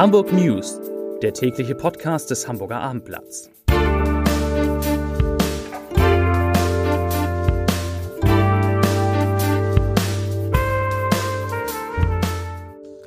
Hamburg 0.00 0.32
News, 0.32 0.80
der 1.20 1.34
tägliche 1.34 1.74
Podcast 1.74 2.30
des 2.30 2.48
Hamburger 2.48 2.80
Abendblatts. 2.80 3.50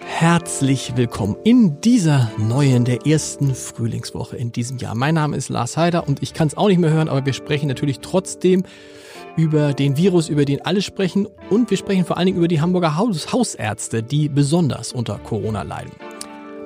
Herzlich 0.05 0.95
willkommen 0.95 1.35
in 1.43 1.81
dieser 1.81 2.29
neuen, 2.37 2.85
der 2.85 3.07
ersten 3.07 3.55
Frühlingswoche 3.55 4.37
in 4.37 4.51
diesem 4.51 4.77
Jahr. 4.77 4.93
Mein 4.93 5.15
Name 5.15 5.35
ist 5.35 5.49
Lars 5.49 5.75
Heider 5.75 6.07
und 6.07 6.21
ich 6.21 6.35
kann 6.35 6.49
es 6.49 6.55
auch 6.55 6.67
nicht 6.67 6.77
mehr 6.77 6.91
hören, 6.91 7.09
aber 7.09 7.25
wir 7.25 7.33
sprechen 7.33 7.67
natürlich 7.69 8.01
trotzdem 8.01 8.65
über 9.35 9.73
den 9.73 9.97
Virus, 9.97 10.29
über 10.29 10.45
den 10.45 10.63
alle 10.63 10.83
sprechen 10.83 11.27
und 11.49 11.71
wir 11.71 11.77
sprechen 11.77 12.05
vor 12.05 12.17
allen 12.17 12.27
Dingen 12.27 12.37
über 12.37 12.47
die 12.47 12.61
Hamburger 12.61 12.97
Haus 12.97 13.33
Hausärzte, 13.33 14.03
die 14.03 14.29
besonders 14.29 14.93
unter 14.93 15.17
Corona 15.17 15.63
leiden. 15.63 15.93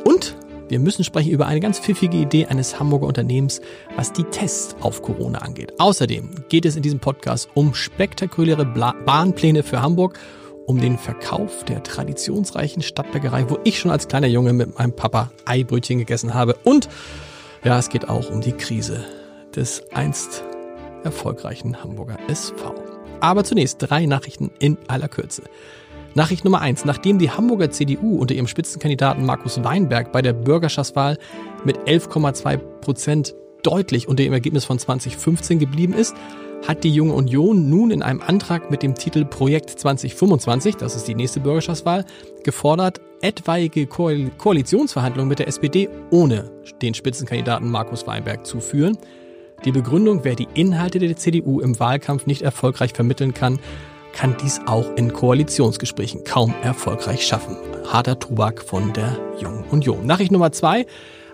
Und 0.08 0.38
wir 0.70 0.80
müssen 0.80 1.04
sprechen 1.04 1.32
über 1.32 1.48
eine 1.48 1.60
ganz 1.60 1.80
pfiffige 1.80 2.16
Idee 2.16 2.46
eines 2.46 2.80
Hamburger 2.80 3.08
Unternehmens, 3.08 3.60
was 3.98 4.14
die 4.14 4.24
Tests 4.24 4.74
auf 4.80 5.02
Corona 5.02 5.40
angeht. 5.40 5.74
Außerdem 5.80 6.30
geht 6.48 6.66
es 6.66 6.78
in 6.78 6.82
diesem 6.82 7.00
Podcast 7.00 7.50
um 7.56 7.74
spektakuläre 7.74 8.66
Bla 8.66 8.94
Bahnpläne 9.06 9.64
für 9.64 9.82
Hamburg, 9.82 10.18
um 10.66 10.80
den 10.80 10.98
Verkauf 10.98 11.66
der 11.66 11.84
traditionsreichen 11.84 12.84
Stadtbäckerei, 12.84 13.50
wo 13.50 13.60
ich 13.66 13.80
schon 13.80 13.92
als 13.92 14.08
kleiner 14.08 14.28
Junge 14.28 14.54
mit 14.54 14.80
meinem 14.80 14.94
Papa 14.94 15.30
Eibrötchen 15.44 15.98
gegessen 15.98 16.34
habe. 16.34 16.56
Und 16.64 16.88
ja, 17.66 17.78
es 17.78 17.90
geht 17.90 18.08
auch 18.08 18.30
um 18.30 18.40
die 18.40 18.54
Krise 18.54 19.04
des 19.58 19.84
einst 19.94 20.46
erfolgreichen 21.04 21.84
Hamburger 21.84 22.18
SV. 22.30 22.76
Aber 23.20 23.44
zunächst 23.44 23.80
drei 23.80 24.06
Nachrichten 24.06 24.52
in 24.60 24.78
aller 24.88 25.10
Kürze. 25.10 25.42
Nachricht 26.16 26.44
Nummer 26.44 26.62
eins. 26.62 26.86
Nachdem 26.86 27.20
die 27.20 27.32
Hamburger 27.32 27.72
CDU 27.72 28.18
unter 28.18 28.34
ihrem 28.34 28.48
Spitzenkandidaten 28.48 29.26
Markus 29.26 29.64
Weinberg 29.64 30.12
bei 30.12 30.22
der 30.22 30.34
Bürgerschaftswahl 30.34 31.18
mit 31.64 31.78
11,2 31.80 32.58
Prozent 32.58 33.36
deutlich 33.64 34.08
unter 34.08 34.24
dem 34.24 34.34
Ergebnis 34.34 34.66
von 34.66 34.80
2015 34.80 35.60
geblieben 35.60 35.94
ist, 35.94 36.16
hat 36.68 36.84
die 36.84 36.94
Junge 36.94 37.14
Union 37.14 37.70
nun 37.70 37.92
in 37.92 38.02
einem 38.02 38.22
Antrag 38.22 38.72
mit 38.72 38.82
dem 38.82 38.96
Titel 38.96 39.26
Projekt 39.26 39.70
2025, 39.70 40.76
das 40.76 40.96
ist 40.96 41.08
die 41.08 41.16
nächste 41.16 41.40
Bürgerschaftswahl, 41.40 42.06
gefordert, 42.44 43.00
etwaige 43.22 43.88
Koalitionsverhandlungen 43.88 45.30
mit 45.30 45.40
der 45.40 45.48
SPD 45.48 45.90
ohne 46.10 46.52
den 46.82 46.94
Spitzenkandidaten 46.94 47.70
Markus 47.70 48.08
Weinberg 48.08 48.46
zu 48.46 48.60
führen. 48.60 48.98
Die 49.66 49.72
Begründung, 49.72 50.24
wer 50.24 50.36
die 50.36 50.48
Inhalte 50.54 51.00
der 51.00 51.16
CDU 51.16 51.60
im 51.60 51.80
Wahlkampf 51.80 52.26
nicht 52.26 52.44
erfolgreich 52.44 52.94
vermitteln 52.94 53.34
kann, 53.34 53.60
kann 54.18 54.36
dies 54.42 54.60
auch 54.66 54.96
in 54.96 55.14
Koalitionsgesprächen 55.14 56.24
kaum 56.24 56.54
erfolgreich 56.64 57.26
schaffen. 57.26 57.56
Harter 57.88 58.18
Tubak 58.18 58.64
von 58.64 58.92
der 58.92 59.16
Jungen 59.40 59.64
Union. 59.70 60.08
Nachricht 60.08 60.32
Nummer 60.32 60.52
zwei. 60.52 60.88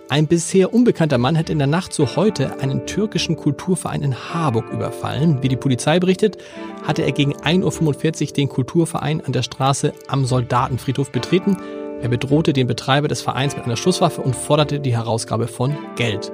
Ein 0.09 0.27
bisher 0.27 0.73
unbekannter 0.73 1.17
Mann 1.17 1.37
hat 1.37 1.49
in 1.49 1.59
der 1.59 1.67
Nacht 1.67 1.93
zu 1.93 2.17
heute 2.17 2.59
einen 2.59 2.85
türkischen 2.85 3.37
Kulturverein 3.37 4.01
in 4.01 4.13
Harburg 4.13 4.69
überfallen. 4.69 5.41
Wie 5.41 5.47
die 5.47 5.55
Polizei 5.55 5.97
berichtet, 6.01 6.37
hatte 6.85 7.03
er 7.03 7.13
gegen 7.13 7.33
1.45 7.33 8.27
Uhr 8.27 8.33
den 8.33 8.49
Kulturverein 8.49 9.23
an 9.25 9.31
der 9.31 9.43
Straße 9.43 9.93
am 10.09 10.25
Soldatenfriedhof 10.25 11.09
betreten. 11.09 11.55
Er 12.01 12.09
bedrohte 12.09 12.51
den 12.51 12.67
Betreiber 12.67 13.07
des 13.07 13.21
Vereins 13.21 13.55
mit 13.55 13.63
einer 13.63 13.77
Schusswaffe 13.77 14.19
und 14.19 14.35
forderte 14.35 14.81
die 14.81 14.93
Herausgabe 14.93 15.47
von 15.47 15.77
Geld. 15.95 16.33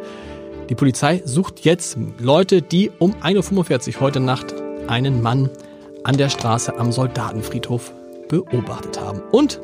Die 0.68 0.76
Polizei 0.76 1.22
sucht 1.26 1.60
jetzt 1.60 1.96
Leute, 2.18 2.64
die 2.64 2.90
um 2.98 3.14
1.45 3.22 3.96
Uhr 3.96 4.02
heute 4.02 4.20
Nacht 4.20 4.56
einen 4.88 5.22
Mann 5.22 5.52
an 6.04 6.18
der 6.18 6.30
Straße 6.30 6.78
am 6.78 6.92
Soldatenfriedhof 6.92 7.94
beobachtet 8.28 9.00
haben. 9.00 9.22
Und 9.32 9.60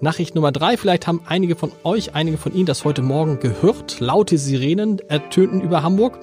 Nachricht 0.00 0.34
Nummer 0.34 0.50
drei, 0.50 0.76
vielleicht 0.76 1.06
haben 1.06 1.22
einige 1.26 1.54
von 1.54 1.70
euch, 1.84 2.14
einige 2.14 2.36
von 2.36 2.52
Ihnen 2.52 2.66
das 2.66 2.84
heute 2.84 3.02
Morgen 3.02 3.38
gehört. 3.38 4.00
Laute 4.00 4.36
Sirenen 4.36 4.98
ertönten 5.08 5.60
über 5.60 5.84
Hamburg. 5.84 6.18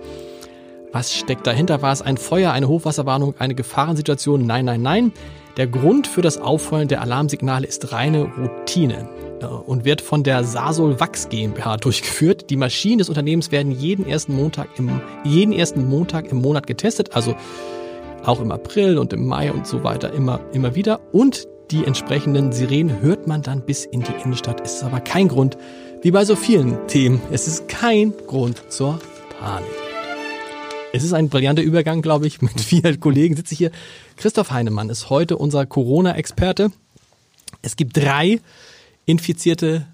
Was 0.92 1.14
steckt 1.14 1.48
dahinter? 1.48 1.82
War 1.82 1.94
es 1.94 2.02
ein 2.02 2.18
Feuer, 2.18 2.52
eine 2.52 2.68
Hochwasserwarnung, 2.68 3.36
eine 3.40 3.56
Gefahrensituation? 3.56 4.46
Nein, 4.46 4.66
nein, 4.66 4.82
nein. 4.82 5.14
Der 5.56 5.68
Grund 5.68 6.08
für 6.08 6.22
das 6.22 6.40
Auffeuern 6.40 6.88
der 6.88 7.02
Alarmsignale 7.02 7.68
ist 7.68 7.92
reine 7.92 8.24
Routine 8.24 9.08
äh, 9.42 9.46
und 9.46 9.86
wird 9.86 10.02
von 10.02 10.24
der 10.24 10.44
Sasol 10.44 11.00
Wachs 11.00 11.30
GmbH 11.30 11.78
durchgeführt. 11.78 12.50
Die 12.50 12.58
Maschinen 12.58 12.98
des 12.98 13.09
Unternehmens 13.09 13.52
werden 13.52 13.72
jeden 13.72 14.06
ersten 14.06 14.36
Montag 14.36 14.68
im, 14.78 15.02
jeden 15.24 15.54
ersten 15.54 15.88
Montag 15.88 16.32
im 16.32 16.42
Monat 16.42 16.68
getestet, 16.68 17.16
also 17.16 17.36
auch 18.25 18.41
im 18.41 18.52
April 18.52 18.97
und 18.97 19.13
im 19.13 19.25
Mai 19.25 19.52
und 19.52 19.68
so 19.68 19.84
weiter 19.84 20.13
immer, 20.13 20.40
immer 20.53 20.75
wieder. 20.75 21.00
Und 21.12 21.47
die 21.72 21.85
entsprechenden 21.85 22.52
Sirenen 22.52 23.02
hört 23.02 23.28
man 23.28 23.41
dann 23.41 23.66
bis 23.66 23.85
in 23.85 24.02
die 24.02 24.13
Innenstadt. 24.24 24.62
Es 24.62 24.75
ist 24.75 24.84
aber 24.84 25.00
kein 25.00 25.28
Grund, 25.28 25.57
wie 26.02 26.12
bei 26.12 26.25
so 26.25 26.35
vielen 26.35 26.88
Themen, 26.88 27.22
es 27.31 27.47
ist 27.47 27.68
kein 27.68 28.13
Grund 28.28 28.63
zur 28.69 29.00
Panik. 29.40 29.68
Es 30.91 31.03
ist 31.03 31.13
ein 31.13 31.29
brillanter 31.29 31.62
Übergang, 31.62 32.02
glaube 32.02 32.25
ich. 32.25 32.41
Mit 32.41 32.59
vielen 32.62 33.00
Kollegen 33.00 33.35
sitze 33.35 33.53
ich 33.53 33.59
hier. 33.59 33.72
Christoph 34.18 34.52
Heinemann 34.52 34.90
ist 34.90 35.09
heute 35.09 35.38
unser 35.38 35.66
Corona-Experte. 35.66 36.72
Es 37.62 37.75
gibt 37.75 37.97
drei 37.97 38.40
infizierte 39.06 39.88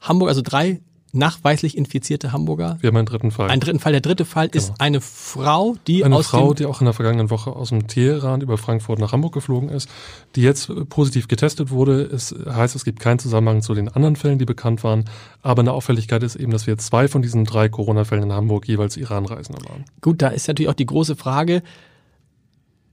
Hamburg, 0.00 0.28
also 0.28 0.42
drei 0.42 0.80
nachweislich 1.12 1.76
infizierte 1.76 2.32
Hamburger. 2.32 2.78
Wir 2.80 2.88
haben 2.88 2.96
einen 2.96 3.06
dritten 3.06 3.30
Fall. 3.30 3.50
Einen 3.50 3.60
dritten 3.60 3.80
Fall. 3.80 3.92
Der 3.92 4.00
dritte 4.00 4.24
Fall 4.24 4.48
genau. 4.48 4.64
ist 4.64 4.80
eine 4.80 5.00
Frau, 5.00 5.76
die 5.86 6.04
eine 6.04 6.16
aus 6.16 6.28
Frau, 6.28 6.54
die 6.54 6.66
auch 6.66 6.80
in 6.80 6.84
der 6.84 6.94
vergangenen 6.94 7.30
Woche 7.30 7.50
aus 7.50 7.70
dem 7.70 7.86
Teheran 7.86 8.40
über 8.40 8.58
Frankfurt 8.58 8.98
nach 8.98 9.12
Hamburg 9.12 9.34
geflogen 9.34 9.68
ist, 9.68 9.88
die 10.36 10.42
jetzt 10.42 10.70
positiv 10.88 11.28
getestet 11.28 11.70
wurde. 11.70 12.02
Es 12.02 12.34
heißt, 12.48 12.76
es 12.76 12.84
gibt 12.84 13.00
keinen 13.00 13.18
Zusammenhang 13.18 13.62
zu 13.62 13.74
den 13.74 13.88
anderen 13.88 14.16
Fällen, 14.16 14.38
die 14.38 14.44
bekannt 14.44 14.84
waren. 14.84 15.04
Aber 15.42 15.60
eine 15.60 15.72
Auffälligkeit 15.72 16.22
ist 16.22 16.36
eben, 16.36 16.52
dass 16.52 16.66
wir 16.66 16.78
zwei 16.78 17.08
von 17.08 17.22
diesen 17.22 17.44
drei 17.44 17.68
Corona-Fällen 17.68 18.24
in 18.24 18.32
Hamburg 18.32 18.68
jeweils 18.68 18.96
Iran-Reisende 18.96 19.64
waren. 19.68 19.84
Gut, 20.00 20.22
da 20.22 20.28
ist 20.28 20.46
natürlich 20.48 20.68
auch 20.68 20.74
die 20.74 20.86
große 20.86 21.16
Frage, 21.16 21.62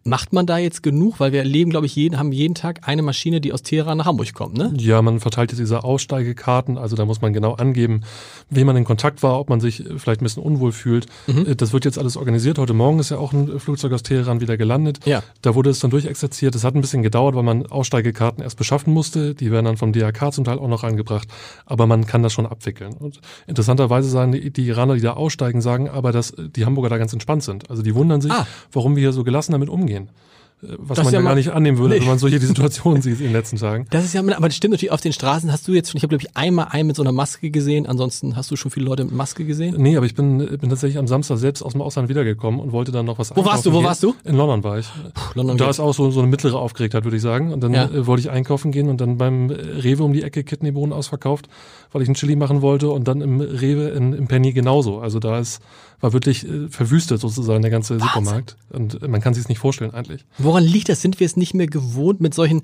Macht 0.07 0.31
man 0.31 0.45
da 0.45 0.57
jetzt 0.57 0.83
genug? 0.83 1.19
Weil 1.19 1.33
wir 1.33 1.39
erleben, 1.39 1.69
glaube 1.69 1.85
ich, 1.85 1.93
jeden, 1.93 2.17
haben 2.17 2.31
jeden 2.31 2.55
Tag 2.55 2.87
eine 2.87 3.01
Maschine, 3.01 3.41
die 3.41 3.51
aus 3.51 3.61
Teheran 3.61 3.97
nach 3.97 4.05
Hamburg 4.05 4.33
kommt, 4.33 4.57
ne? 4.57 4.71
Ja, 4.77 5.01
man 5.01 5.19
verteilt 5.19 5.51
jetzt 5.51 5.59
diese 5.59 5.83
Aussteigekarten. 5.83 6.77
Also 6.77 6.95
da 6.95 7.03
muss 7.03 7.21
man 7.21 7.33
genau 7.33 7.55
angeben, 7.55 8.01
wem 8.49 8.67
man 8.67 8.77
in 8.77 8.85
Kontakt 8.85 9.21
war, 9.21 9.37
ob 9.37 9.49
man 9.49 9.59
sich 9.59 9.83
vielleicht 9.97 10.21
ein 10.21 10.23
bisschen 10.23 10.43
unwohl 10.43 10.71
fühlt. 10.71 11.07
Mhm. 11.27 11.57
Das 11.57 11.73
wird 11.73 11.83
jetzt 11.83 11.99
alles 11.99 12.15
organisiert. 12.15 12.57
Heute 12.57 12.73
Morgen 12.73 12.99
ist 12.99 13.09
ja 13.09 13.17
auch 13.17 13.33
ein 13.33 13.59
Flugzeug 13.59 13.91
aus 13.91 14.01
Teheran 14.01 14.39
wieder 14.39 14.55
gelandet. 14.55 14.99
Ja. 15.05 15.23
Da 15.41 15.55
wurde 15.55 15.71
es 15.71 15.79
dann 15.79 15.91
durchexerziert. 15.91 16.55
Das 16.55 16.63
hat 16.63 16.73
ein 16.73 16.81
bisschen 16.81 17.03
gedauert, 17.03 17.35
weil 17.35 17.43
man 17.43 17.65
Aussteigekarten 17.65 18.41
erst 18.41 18.57
beschaffen 18.57 18.93
musste. 18.93 19.35
Die 19.35 19.51
werden 19.51 19.65
dann 19.65 19.75
vom 19.75 19.91
DRK 19.91 20.31
zum 20.31 20.45
Teil 20.45 20.57
auch 20.57 20.69
noch 20.69 20.85
angebracht. 20.85 21.27
Aber 21.65 21.85
man 21.85 22.07
kann 22.07 22.23
das 22.23 22.31
schon 22.31 22.45
abwickeln. 22.45 22.93
Und 22.93 23.19
interessanterweise 23.45 24.09
sagen 24.09 24.31
die, 24.31 24.51
die 24.51 24.67
Iraner, 24.67 24.95
die 24.95 25.01
da 25.01 25.13
aussteigen, 25.13 25.59
sagen 25.59 25.89
aber, 25.89 26.13
dass 26.13 26.33
die 26.37 26.65
Hamburger 26.65 26.87
da 26.87 26.97
ganz 26.97 27.11
entspannt 27.11 27.43
sind. 27.43 27.69
Also 27.69 27.83
die 27.83 27.93
wundern 27.93 28.21
sich, 28.21 28.31
ah. 28.31 28.47
warum 28.71 28.95
wir 28.95 29.01
hier 29.01 29.11
so 29.11 29.25
gelassen 29.25 29.51
damit 29.51 29.67
umgehen 29.67 29.96
gehen. 29.97 30.09
Äh, 30.63 30.69
was 30.79 30.95
das 30.95 31.05
man 31.05 31.13
ja, 31.13 31.21
gar 31.21 31.35
nicht 31.35 31.49
annehmen 31.49 31.77
würde, 31.77 31.93
nee. 31.93 32.01
wenn 32.01 32.07
man 32.07 32.17
solche 32.17 32.39
Situationen 32.47 33.01
sieht 33.01 33.19
in 33.19 33.27
den 33.27 33.33
letzten 33.33 33.57
Tagen. 33.57 33.85
Das 33.91 34.03
ist 34.03 34.13
ja, 34.13 34.21
aber 34.21 34.47
das 34.47 34.55
stimmt 34.55 34.71
natürlich 34.71 34.91
auf 34.91 35.01
den 35.01 35.13
Straßen. 35.13 35.51
Hast 35.51 35.67
du 35.67 35.73
jetzt 35.73 35.91
schon, 35.91 35.97
ich 35.97 36.03
habe 36.03 36.17
glaube 36.17 36.23
ich 36.27 36.35
einmal 36.35 36.69
einen 36.71 36.87
mit 36.87 36.95
so 36.95 37.03
einer 37.03 37.11
Maske 37.11 37.51
gesehen. 37.51 37.85
Ansonsten 37.85 38.35
hast 38.35 38.49
du 38.49 38.55
schon 38.55 38.71
viele 38.71 38.87
Leute 38.87 39.05
mit 39.05 39.13
Maske 39.13 39.45
gesehen? 39.45 39.75
Nee, 39.77 39.97
aber 39.97 40.07
ich 40.07 40.15
bin, 40.15 40.37
bin 40.37 40.69
tatsächlich 40.69 40.97
am 40.97 41.07
Samstag 41.07 41.37
selbst 41.37 41.61
aus 41.61 41.73
dem 41.73 41.81
Ausland 41.81 42.09
wiedergekommen 42.09 42.59
und 42.59 42.71
wollte 42.71 42.91
dann 42.91 43.05
noch 43.05 43.19
was 43.19 43.35
Wo 43.35 43.45
warst 43.45 43.65
du? 43.65 43.71
Wo 43.71 43.77
gehen. 43.77 43.85
warst 43.85 44.01
du? 44.01 44.15
In 44.23 44.35
London 44.35 44.63
war 44.63 44.79
ich. 44.79 44.87
Puh, 45.13 45.21
London 45.35 45.51
und 45.51 45.61
da 45.61 45.69
ist 45.69 45.79
auch 45.79 45.93
so, 45.93 46.09
so 46.09 46.21
eine 46.21 46.29
mittlere 46.29 46.57
Aufgeregtheit, 46.57 47.03
würde 47.03 47.17
ich 47.17 47.23
sagen. 47.23 47.53
Und 47.53 47.61
dann 47.61 47.73
ja. 47.73 47.85
äh, 47.85 48.07
wollte 48.07 48.21
ich 48.21 48.31
einkaufen 48.31 48.71
gehen 48.71 48.89
und 48.89 48.99
dann 48.99 49.17
beim 49.17 49.51
Rewe 49.51 50.03
um 50.03 50.13
die 50.13 50.23
Ecke 50.23 50.43
Kidneybohnen 50.43 50.91
ausverkauft, 50.91 51.47
weil 51.91 52.01
ich 52.01 52.07
einen 52.07 52.15
Chili 52.15 52.35
machen 52.35 52.63
wollte 52.63 52.89
und 52.89 53.07
dann 53.07 53.21
im 53.21 53.41
Rewe 53.41 53.89
in, 53.89 54.13
im 54.13 54.27
Penny 54.27 54.53
genauso. 54.53 54.99
Also 54.99 55.19
da 55.19 55.37
ist 55.37 55.61
war 55.99 56.13
wirklich 56.13 56.47
äh, 56.47 56.67
verwüstet 56.69 57.21
sozusagen 57.21 57.61
der 57.61 57.71
ganze 57.71 57.95
Wahnsinn. 57.99 58.07
Supermarkt. 58.07 58.57
Und 58.69 59.07
man 59.07 59.21
kann 59.21 59.33
sich 59.33 59.43
es 59.43 59.49
nicht 59.49 59.59
vorstellen 59.59 59.91
eigentlich. 59.91 60.25
Woran 60.37 60.63
liegt 60.63 60.89
das? 60.89 61.01
Sind 61.01 61.19
wir 61.19 61.25
es 61.25 61.37
nicht 61.37 61.53
mehr 61.53 61.67
gewohnt, 61.67 62.21
mit 62.21 62.33
solchen 62.33 62.61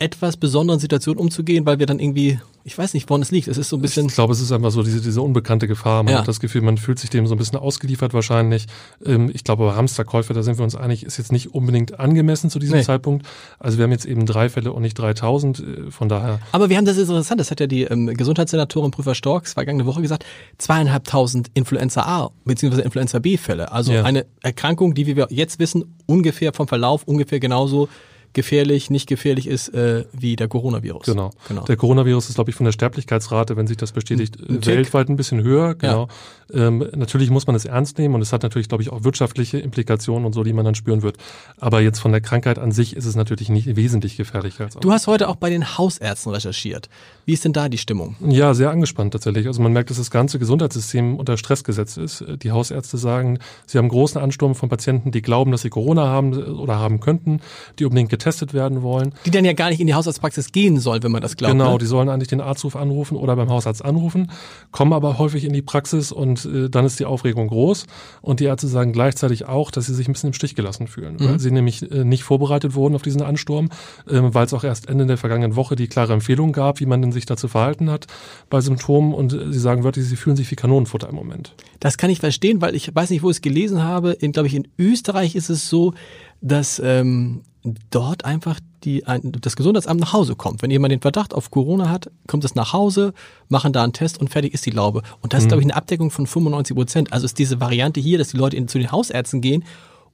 etwas 0.00 0.38
besonderen 0.38 0.80
Situationen 0.80 1.20
umzugehen, 1.20 1.66
weil 1.66 1.78
wir 1.78 1.84
dann 1.84 1.98
irgendwie, 1.98 2.40
ich 2.64 2.76
weiß 2.76 2.94
nicht, 2.94 3.08
woran 3.10 3.20
es 3.20 3.30
liegt. 3.30 3.48
Es 3.48 3.58
ist 3.58 3.68
so 3.68 3.76
ein 3.76 3.82
bisschen. 3.82 4.06
Ich 4.06 4.14
glaube, 4.14 4.32
es 4.32 4.40
ist 4.40 4.50
einfach 4.50 4.70
so 4.70 4.82
diese, 4.82 5.02
diese 5.02 5.20
unbekannte 5.20 5.68
Gefahr. 5.68 6.02
Man 6.02 6.14
ja. 6.14 6.20
hat 6.20 6.28
das 6.28 6.40
Gefühl, 6.40 6.62
man 6.62 6.78
fühlt 6.78 6.98
sich 6.98 7.10
dem 7.10 7.26
so 7.26 7.34
ein 7.34 7.38
bisschen 7.38 7.58
ausgeliefert 7.58 8.14
wahrscheinlich. 8.14 8.66
Ähm, 9.04 9.30
ich 9.32 9.44
glaube, 9.44 9.76
Hamsterkäufe, 9.76 10.32
da 10.32 10.42
sind 10.42 10.58
wir 10.58 10.64
uns 10.64 10.74
einig, 10.74 11.04
ist 11.04 11.18
jetzt 11.18 11.32
nicht 11.32 11.54
unbedingt 11.54 12.00
angemessen 12.00 12.48
zu 12.48 12.58
diesem 12.58 12.78
nee. 12.78 12.82
Zeitpunkt. 12.82 13.26
Also 13.58 13.76
wir 13.76 13.84
haben 13.84 13.92
jetzt 13.92 14.06
eben 14.06 14.24
drei 14.24 14.48
Fälle 14.48 14.72
und 14.72 14.80
nicht 14.80 14.98
3000, 14.98 15.60
äh, 15.60 15.90
von 15.90 16.08
daher. 16.08 16.40
Aber 16.52 16.70
wir 16.70 16.78
haben 16.78 16.86
das 16.86 16.96
ist 16.96 17.10
interessant, 17.10 17.38
das 17.38 17.50
hat 17.50 17.60
ja 17.60 17.66
die 17.66 17.82
ähm, 17.82 18.06
Gesundheitssenatorin 18.06 18.92
Prüfer 18.92 19.14
Storks 19.14 19.52
vergangene 19.52 19.84
Woche 19.84 20.00
gesagt, 20.00 20.24
zweieinhalbtausend 20.56 21.50
Influenza 21.52 22.02
A 22.02 22.30
bzw. 22.46 22.80
Influenza 22.80 23.18
B 23.18 23.36
Fälle. 23.36 23.70
Also 23.70 23.92
ja. 23.92 24.04
eine 24.04 24.24
Erkrankung, 24.42 24.94
die, 24.94 25.06
wie 25.06 25.16
wir 25.16 25.26
jetzt 25.28 25.58
wissen, 25.58 25.94
ungefähr 26.06 26.54
vom 26.54 26.68
Verlauf 26.68 27.04
ungefähr 27.04 27.38
genauso 27.38 27.90
gefährlich, 28.32 28.90
nicht 28.90 29.08
gefährlich 29.08 29.46
ist 29.46 29.68
äh, 29.74 30.04
wie 30.12 30.36
der 30.36 30.48
Coronavirus. 30.48 31.06
Genau. 31.06 31.30
genau. 31.48 31.64
Der 31.64 31.76
Coronavirus 31.76 32.28
ist, 32.28 32.34
glaube 32.36 32.50
ich, 32.50 32.56
von 32.56 32.64
der 32.64 32.72
Sterblichkeitsrate, 32.72 33.56
wenn 33.56 33.66
sich 33.66 33.76
das 33.76 33.92
bestätigt, 33.92 34.36
ein 34.48 34.64
weltweit 34.64 35.08
ein 35.08 35.16
bisschen 35.16 35.42
höher. 35.42 35.74
Genau. 35.74 36.08
Ja. 36.52 36.66
Ähm, 36.68 36.86
natürlich 36.94 37.30
muss 37.30 37.46
man 37.46 37.56
es 37.56 37.64
ernst 37.64 37.98
nehmen 37.98 38.14
und 38.14 38.22
es 38.22 38.32
hat 38.32 38.42
natürlich, 38.42 38.68
glaube 38.68 38.82
ich, 38.82 38.90
auch 38.90 39.04
wirtschaftliche 39.04 39.58
Implikationen 39.58 40.24
und 40.26 40.32
so, 40.32 40.42
die 40.42 40.52
man 40.52 40.64
dann 40.64 40.74
spüren 40.74 41.02
wird. 41.02 41.16
Aber 41.58 41.80
jetzt 41.80 41.98
von 41.98 42.12
der 42.12 42.20
Krankheit 42.20 42.58
an 42.58 42.72
sich 42.72 42.96
ist 42.96 43.04
es 43.04 43.16
natürlich 43.16 43.48
nicht 43.48 43.76
wesentlich 43.76 44.16
gefährlicher 44.16 44.64
als. 44.64 44.74
Du 44.74 44.92
hast 44.92 45.06
heute 45.06 45.28
auch 45.28 45.36
bei 45.36 45.50
den 45.50 45.78
Hausärzten 45.78 46.32
recherchiert. 46.32 46.88
Wie 47.24 47.32
ist 47.32 47.44
denn 47.44 47.52
da 47.52 47.68
die 47.68 47.78
Stimmung? 47.78 48.16
Ja, 48.26 48.54
sehr 48.54 48.70
angespannt 48.70 49.12
tatsächlich. 49.12 49.46
Also 49.46 49.62
man 49.62 49.72
merkt, 49.72 49.90
dass 49.90 49.98
das 49.98 50.10
ganze 50.10 50.38
Gesundheitssystem 50.38 51.16
unter 51.16 51.36
Stress 51.36 51.64
gesetzt 51.64 51.98
ist. 51.98 52.24
Die 52.42 52.52
Hausärzte 52.52 52.98
sagen, 52.98 53.38
sie 53.66 53.78
haben 53.78 53.88
großen 53.88 54.20
Ansturm 54.20 54.54
von 54.54 54.68
Patienten, 54.68 55.12
die 55.12 55.22
glauben, 55.22 55.52
dass 55.52 55.62
sie 55.62 55.70
Corona 55.70 56.06
haben 56.06 56.34
oder 56.34 56.78
haben 56.78 57.00
könnten, 57.00 57.40
die 57.78 57.84
unbedingt 57.84 58.10
getestet 58.20 58.52
werden 58.52 58.82
wollen. 58.82 59.14
Die 59.24 59.30
dann 59.30 59.44
ja 59.44 59.54
gar 59.54 59.70
nicht 59.70 59.80
in 59.80 59.86
die 59.86 59.94
Hausarztpraxis 59.94 60.52
gehen 60.52 60.78
sollen, 60.78 61.02
wenn 61.02 61.10
man 61.10 61.22
das 61.22 61.36
glaubt. 61.36 61.52
Genau, 61.52 61.72
ne? 61.72 61.78
die 61.78 61.86
sollen 61.86 62.08
eigentlich 62.08 62.28
den 62.28 62.40
Arztruf 62.40 62.76
anrufen 62.76 63.16
oder 63.16 63.34
beim 63.34 63.48
Hausarzt 63.48 63.84
anrufen, 63.84 64.30
kommen 64.70 64.92
aber 64.92 65.18
häufig 65.18 65.44
in 65.44 65.52
die 65.52 65.62
Praxis 65.62 66.12
und 66.12 66.44
äh, 66.44 66.68
dann 66.68 66.84
ist 66.84 67.00
die 67.00 67.06
Aufregung 67.06 67.48
groß. 67.48 67.86
Und 68.20 68.40
die 68.40 68.44
Ärzte 68.44 68.68
sagen 68.68 68.92
gleichzeitig 68.92 69.46
auch, 69.46 69.70
dass 69.70 69.86
sie 69.86 69.94
sich 69.94 70.06
ein 70.06 70.12
bisschen 70.12 70.28
im 70.28 70.34
Stich 70.34 70.54
gelassen 70.54 70.86
fühlen, 70.86 71.16
mhm. 71.18 71.28
weil 71.28 71.40
sie 71.40 71.50
nämlich 71.50 71.90
äh, 71.90 72.04
nicht 72.04 72.22
vorbereitet 72.22 72.74
wurden 72.74 72.94
auf 72.94 73.02
diesen 73.02 73.22
Ansturm, 73.22 73.70
äh, 74.06 74.20
weil 74.20 74.44
es 74.44 74.52
auch 74.52 74.64
erst 74.64 74.88
Ende 74.88 75.06
der 75.06 75.16
vergangenen 75.16 75.56
Woche 75.56 75.76
die 75.76 75.88
klare 75.88 76.12
Empfehlung 76.12 76.52
gab, 76.52 76.80
wie 76.80 76.86
man 76.86 77.00
denn 77.00 77.12
sich 77.12 77.24
dazu 77.24 77.48
verhalten 77.48 77.90
hat 77.90 78.06
bei 78.50 78.60
Symptomen. 78.60 79.14
Und 79.14 79.32
äh, 79.32 79.52
sie 79.52 79.58
sagen 79.58 79.82
wörtlich, 79.82 80.06
sie 80.06 80.16
fühlen 80.16 80.36
sich 80.36 80.50
wie 80.50 80.56
Kanonenfutter 80.56 81.08
im 81.08 81.14
Moment. 81.14 81.54
Das 81.80 81.96
kann 81.96 82.10
ich 82.10 82.20
verstehen, 82.20 82.60
weil 82.60 82.74
ich 82.74 82.94
weiß 82.94 83.08
nicht, 83.08 83.22
wo 83.22 83.30
ich 83.30 83.36
es 83.36 83.40
gelesen 83.40 83.82
habe. 83.82 84.12
In, 84.12 84.32
glaube 84.32 84.48
ich, 84.48 84.54
in 84.54 84.68
Österreich 84.78 85.34
ist 85.34 85.48
es 85.48 85.70
so, 85.70 85.94
dass 86.40 86.80
ähm, 86.84 87.42
dort 87.90 88.24
einfach 88.24 88.60
die, 88.84 89.06
ein, 89.06 89.32
das 89.40 89.56
Gesundheitsamt 89.56 90.00
nach 90.00 90.12
Hause 90.12 90.34
kommt. 90.34 90.62
Wenn 90.62 90.70
jemand 90.70 90.92
den 90.92 91.00
Verdacht 91.00 91.34
auf 91.34 91.50
Corona 91.50 91.90
hat, 91.90 92.10
kommt 92.26 92.44
es 92.44 92.54
nach 92.54 92.72
Hause, 92.72 93.12
machen 93.48 93.72
da 93.72 93.84
einen 93.84 93.92
Test 93.92 94.18
und 94.18 94.30
fertig 94.30 94.54
ist 94.54 94.64
die 94.64 94.70
Laube. 94.70 95.02
Und 95.20 95.32
das 95.32 95.40
mhm. 95.40 95.44
ist, 95.44 95.48
glaube 95.48 95.62
ich, 95.62 95.66
eine 95.66 95.76
Abdeckung 95.76 96.10
von 96.10 96.26
95 96.26 96.74
Prozent. 96.74 97.12
Also 97.12 97.26
ist 97.26 97.38
diese 97.38 97.60
Variante 97.60 98.00
hier, 98.00 98.18
dass 98.18 98.28
die 98.28 98.38
Leute 98.38 98.56
in, 98.56 98.68
zu 98.68 98.78
den 98.78 98.90
Hausärzten 98.90 99.40
gehen 99.40 99.64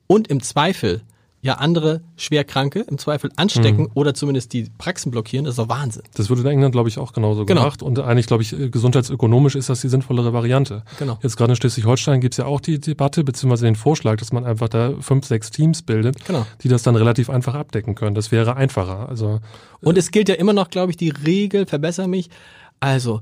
und 0.06 0.28
im 0.28 0.42
Zweifel 0.42 1.02
ja 1.42 1.54
andere 1.54 2.00
Schwerkranke 2.16 2.80
im 2.80 2.98
Zweifel 2.98 3.30
anstecken 3.36 3.84
mhm. 3.84 3.90
oder 3.94 4.14
zumindest 4.14 4.52
die 4.52 4.68
Praxen 4.78 5.10
blockieren, 5.10 5.44
das 5.44 5.52
ist 5.52 5.58
doch 5.58 5.68
Wahnsinn. 5.68 6.02
Das 6.14 6.28
wurde 6.28 6.40
in 6.40 6.46
England, 6.46 6.72
glaube 6.72 6.88
ich, 6.88 6.98
auch 6.98 7.12
genauso 7.12 7.44
genau. 7.44 7.62
gemacht. 7.62 7.82
Und 7.82 7.98
eigentlich, 7.98 8.26
glaube 8.26 8.42
ich, 8.42 8.52
äh, 8.52 8.68
gesundheitsökonomisch 8.68 9.54
ist 9.54 9.68
das 9.68 9.80
die 9.80 9.88
sinnvollere 9.88 10.32
Variante. 10.32 10.82
Genau. 10.98 11.18
Jetzt 11.22 11.36
gerade 11.36 11.52
in 11.52 11.56
Schleswig-Holstein 11.56 12.20
gibt 12.20 12.34
es 12.34 12.38
ja 12.38 12.46
auch 12.46 12.60
die 12.60 12.80
Debatte, 12.80 13.22
beziehungsweise 13.22 13.66
den 13.66 13.76
Vorschlag, 13.76 14.16
dass 14.16 14.32
man 14.32 14.44
einfach 14.44 14.68
da 14.68 14.94
fünf, 15.00 15.26
sechs 15.26 15.50
Teams 15.50 15.82
bildet, 15.82 16.24
genau. 16.24 16.46
die 16.62 16.68
das 16.68 16.82
dann 16.82 16.96
relativ 16.96 17.30
einfach 17.30 17.54
abdecken 17.54 17.94
können. 17.94 18.14
Das 18.14 18.32
wäre 18.32 18.56
einfacher. 18.56 19.08
Also, 19.08 19.40
Und 19.80 19.96
es 19.96 20.10
gilt 20.10 20.28
ja 20.28 20.34
immer 20.34 20.52
noch, 20.52 20.70
glaube 20.70 20.90
ich, 20.90 20.96
die 20.96 21.10
Regel, 21.10 21.66
verbessere 21.66 22.08
mich, 22.08 22.28
also 22.80 23.20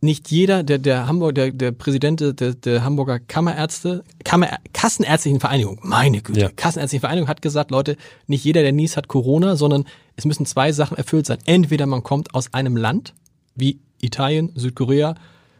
nicht 0.00 0.30
jeder, 0.30 0.62
der, 0.62 0.78
der 0.78 1.06
Hamburg, 1.06 1.34
der, 1.34 1.50
der 1.50 1.72
Präsident 1.72 2.20
der, 2.20 2.54
der 2.54 2.84
Hamburger 2.84 3.18
Kammerärzte, 3.18 4.02
Kammer, 4.24 4.58
Kassenärztlichen 4.72 5.40
Vereinigung, 5.40 5.78
meine 5.82 6.22
Güte, 6.22 6.40
ja. 6.40 6.48
Kassenärztliche 6.48 7.00
Vereinigung 7.00 7.28
hat 7.28 7.42
gesagt, 7.42 7.70
Leute, 7.70 7.96
nicht 8.26 8.44
jeder, 8.44 8.62
der 8.62 8.72
nies 8.72 8.96
hat 8.96 9.08
Corona, 9.08 9.56
sondern 9.56 9.84
es 10.16 10.24
müssen 10.24 10.46
zwei 10.46 10.72
Sachen 10.72 10.96
erfüllt 10.96 11.26
sein. 11.26 11.38
Entweder 11.44 11.86
man 11.86 12.02
kommt 12.02 12.34
aus 12.34 12.54
einem 12.54 12.76
Land, 12.76 13.14
wie 13.54 13.80
Italien, 14.00 14.52
Südkorea, 14.54 15.16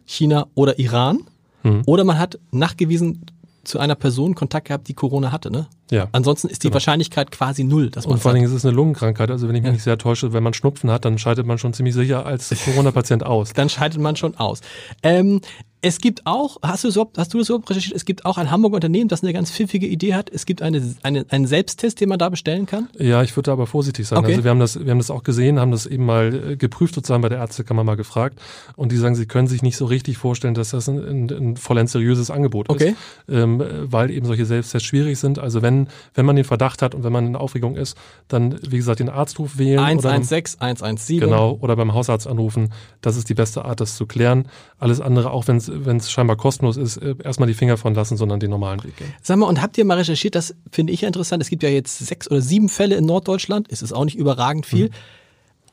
China 0.06 0.46
oder 0.54 0.78
Iran, 0.78 1.20
mhm. 1.62 1.82
oder 1.86 2.04
man 2.04 2.18
hat 2.18 2.38
nachgewiesen 2.50 3.26
zu 3.64 3.78
einer 3.78 3.94
Person 3.94 4.34
Kontakt 4.34 4.68
gehabt, 4.68 4.88
die 4.88 4.94
Corona 4.94 5.32
hatte, 5.32 5.50
ne? 5.50 5.66
Ja. 5.90 6.08
Ansonsten 6.12 6.48
ist 6.48 6.62
die 6.62 6.68
genau. 6.68 6.74
Wahrscheinlichkeit 6.74 7.30
quasi 7.30 7.64
null. 7.64 7.90
Dass 7.90 8.06
man 8.06 8.14
und 8.14 8.20
vor 8.20 8.30
allen 8.30 8.36
Dingen 8.36 8.46
ist 8.46 8.56
es 8.56 8.64
eine 8.64 8.74
Lungenkrankheit. 8.74 9.30
Also 9.30 9.48
wenn 9.48 9.54
ich 9.56 9.62
mich 9.62 9.68
ja. 9.68 9.72
nicht 9.72 9.82
sehr 9.82 9.98
täusche, 9.98 10.32
wenn 10.32 10.42
man 10.42 10.54
Schnupfen 10.54 10.90
hat, 10.90 11.04
dann 11.04 11.18
scheidet 11.18 11.46
man 11.46 11.58
schon 11.58 11.72
ziemlich 11.72 11.94
sicher 11.94 12.24
als 12.26 12.54
Corona-Patient 12.64 13.24
aus. 13.24 13.52
Dann 13.52 13.68
scheidet 13.68 14.00
man 14.00 14.16
schon 14.16 14.36
aus. 14.36 14.60
Ähm, 15.02 15.40
es 15.82 16.00
gibt 16.00 16.26
auch, 16.26 16.58
hast 16.62 16.84
du, 16.84 16.90
so, 16.90 17.10
hast 17.16 17.32
du 17.32 17.38
das 17.38 17.46
so 17.46 17.56
recherchiert, 17.56 17.96
es 17.96 18.04
gibt 18.04 18.26
auch 18.26 18.36
ein 18.36 18.50
Hamburger 18.50 18.76
Unternehmen, 18.76 19.08
das 19.08 19.22
eine 19.22 19.32
ganz 19.32 19.50
pfiffige 19.50 19.86
Idee 19.86 20.14
hat. 20.14 20.30
Es 20.30 20.44
gibt 20.44 20.60
eine, 20.60 20.82
eine, 21.02 21.24
einen 21.30 21.46
Selbsttest, 21.46 22.00
den 22.00 22.10
man 22.10 22.18
da 22.18 22.28
bestellen 22.28 22.66
kann. 22.66 22.88
Ja, 22.98 23.22
ich 23.22 23.34
würde 23.34 23.50
aber 23.50 23.66
vorsichtig 23.66 24.06
sein. 24.06 24.18
Okay. 24.18 24.32
Also 24.32 24.44
wir 24.44 24.50
haben 24.50 24.60
das, 24.60 24.84
wir 24.84 24.90
haben 24.90 24.98
das 24.98 25.10
auch 25.10 25.22
gesehen, 25.22 25.58
haben 25.58 25.70
das 25.70 25.86
eben 25.86 26.04
mal 26.04 26.52
äh, 26.52 26.56
geprüft 26.56 26.94
sozusagen 26.94 27.22
bei 27.22 27.30
der 27.30 27.38
Ärztekammer 27.38 27.82
mal 27.82 27.96
gefragt. 27.96 28.40
Und 28.76 28.92
die 28.92 28.96
sagen, 28.96 29.14
sie 29.14 29.26
können 29.26 29.48
sich 29.48 29.62
nicht 29.62 29.76
so 29.76 29.86
richtig 29.86 30.18
vorstellen, 30.18 30.52
dass 30.54 30.70
das 30.70 30.88
ein, 30.88 30.98
ein, 30.98 31.30
ein 31.30 31.56
vollends 31.56 31.92
seriöses 31.92 32.30
Angebot 32.30 32.68
okay. 32.68 32.90
ist. 32.90 33.34
Ähm, 33.34 33.62
weil 33.84 34.10
eben 34.10 34.26
solche 34.26 34.44
Selbsttests 34.44 34.86
schwierig 34.86 35.18
sind. 35.18 35.38
Also 35.38 35.62
wenn, 35.62 35.88
wenn 36.14 36.26
man 36.26 36.36
den 36.36 36.44
Verdacht 36.44 36.82
hat 36.82 36.94
und 36.94 37.04
wenn 37.04 37.12
man 37.12 37.26
in 37.26 37.36
Aufregung 37.36 37.76
ist, 37.76 37.96
dann, 38.28 38.58
wie 38.68 38.76
gesagt, 38.76 39.00
den 39.00 39.08
Arztruf 39.08 39.56
wählen. 39.56 39.78
116, 39.78 40.60
117. 40.60 41.20
Genau, 41.20 41.56
oder 41.60 41.74
beim 41.76 41.94
Hausarzt 41.94 42.26
anrufen. 42.26 42.70
Das 43.00 43.16
ist 43.16 43.30
die 43.30 43.34
beste 43.34 43.64
Art, 43.64 43.80
das 43.80 43.96
zu 43.96 44.04
klären. 44.04 44.46
Alles 44.78 45.00
andere, 45.00 45.30
auch 45.30 45.48
wenn 45.48 45.56
es 45.56 45.69
wenn 45.72 45.96
es 45.96 46.10
scheinbar 46.10 46.36
kostenlos 46.36 46.76
ist, 46.76 46.96
äh, 46.98 47.14
erstmal 47.22 47.46
die 47.46 47.54
Finger 47.54 47.76
von 47.76 47.94
lassen, 47.94 48.16
sondern 48.16 48.40
den 48.40 48.50
normalen 48.50 48.82
Weg 48.84 48.96
gehen. 48.96 49.12
Sag 49.22 49.38
mal, 49.38 49.46
und 49.46 49.62
habt 49.62 49.78
ihr 49.78 49.84
mal 49.84 49.96
recherchiert, 49.96 50.34
das 50.34 50.54
finde 50.70 50.92
ich 50.92 51.02
ja 51.02 51.08
interessant, 51.08 51.42
es 51.42 51.50
gibt 51.50 51.62
ja 51.62 51.68
jetzt 51.68 51.98
sechs 51.98 52.30
oder 52.30 52.40
sieben 52.40 52.68
Fälle 52.68 52.96
in 52.96 53.06
Norddeutschland, 53.06 53.68
es 53.70 53.82
ist 53.82 53.92
auch 53.92 54.04
nicht 54.04 54.16
überragend 54.16 54.66
viel. 54.66 54.86
Mhm. 54.86 54.94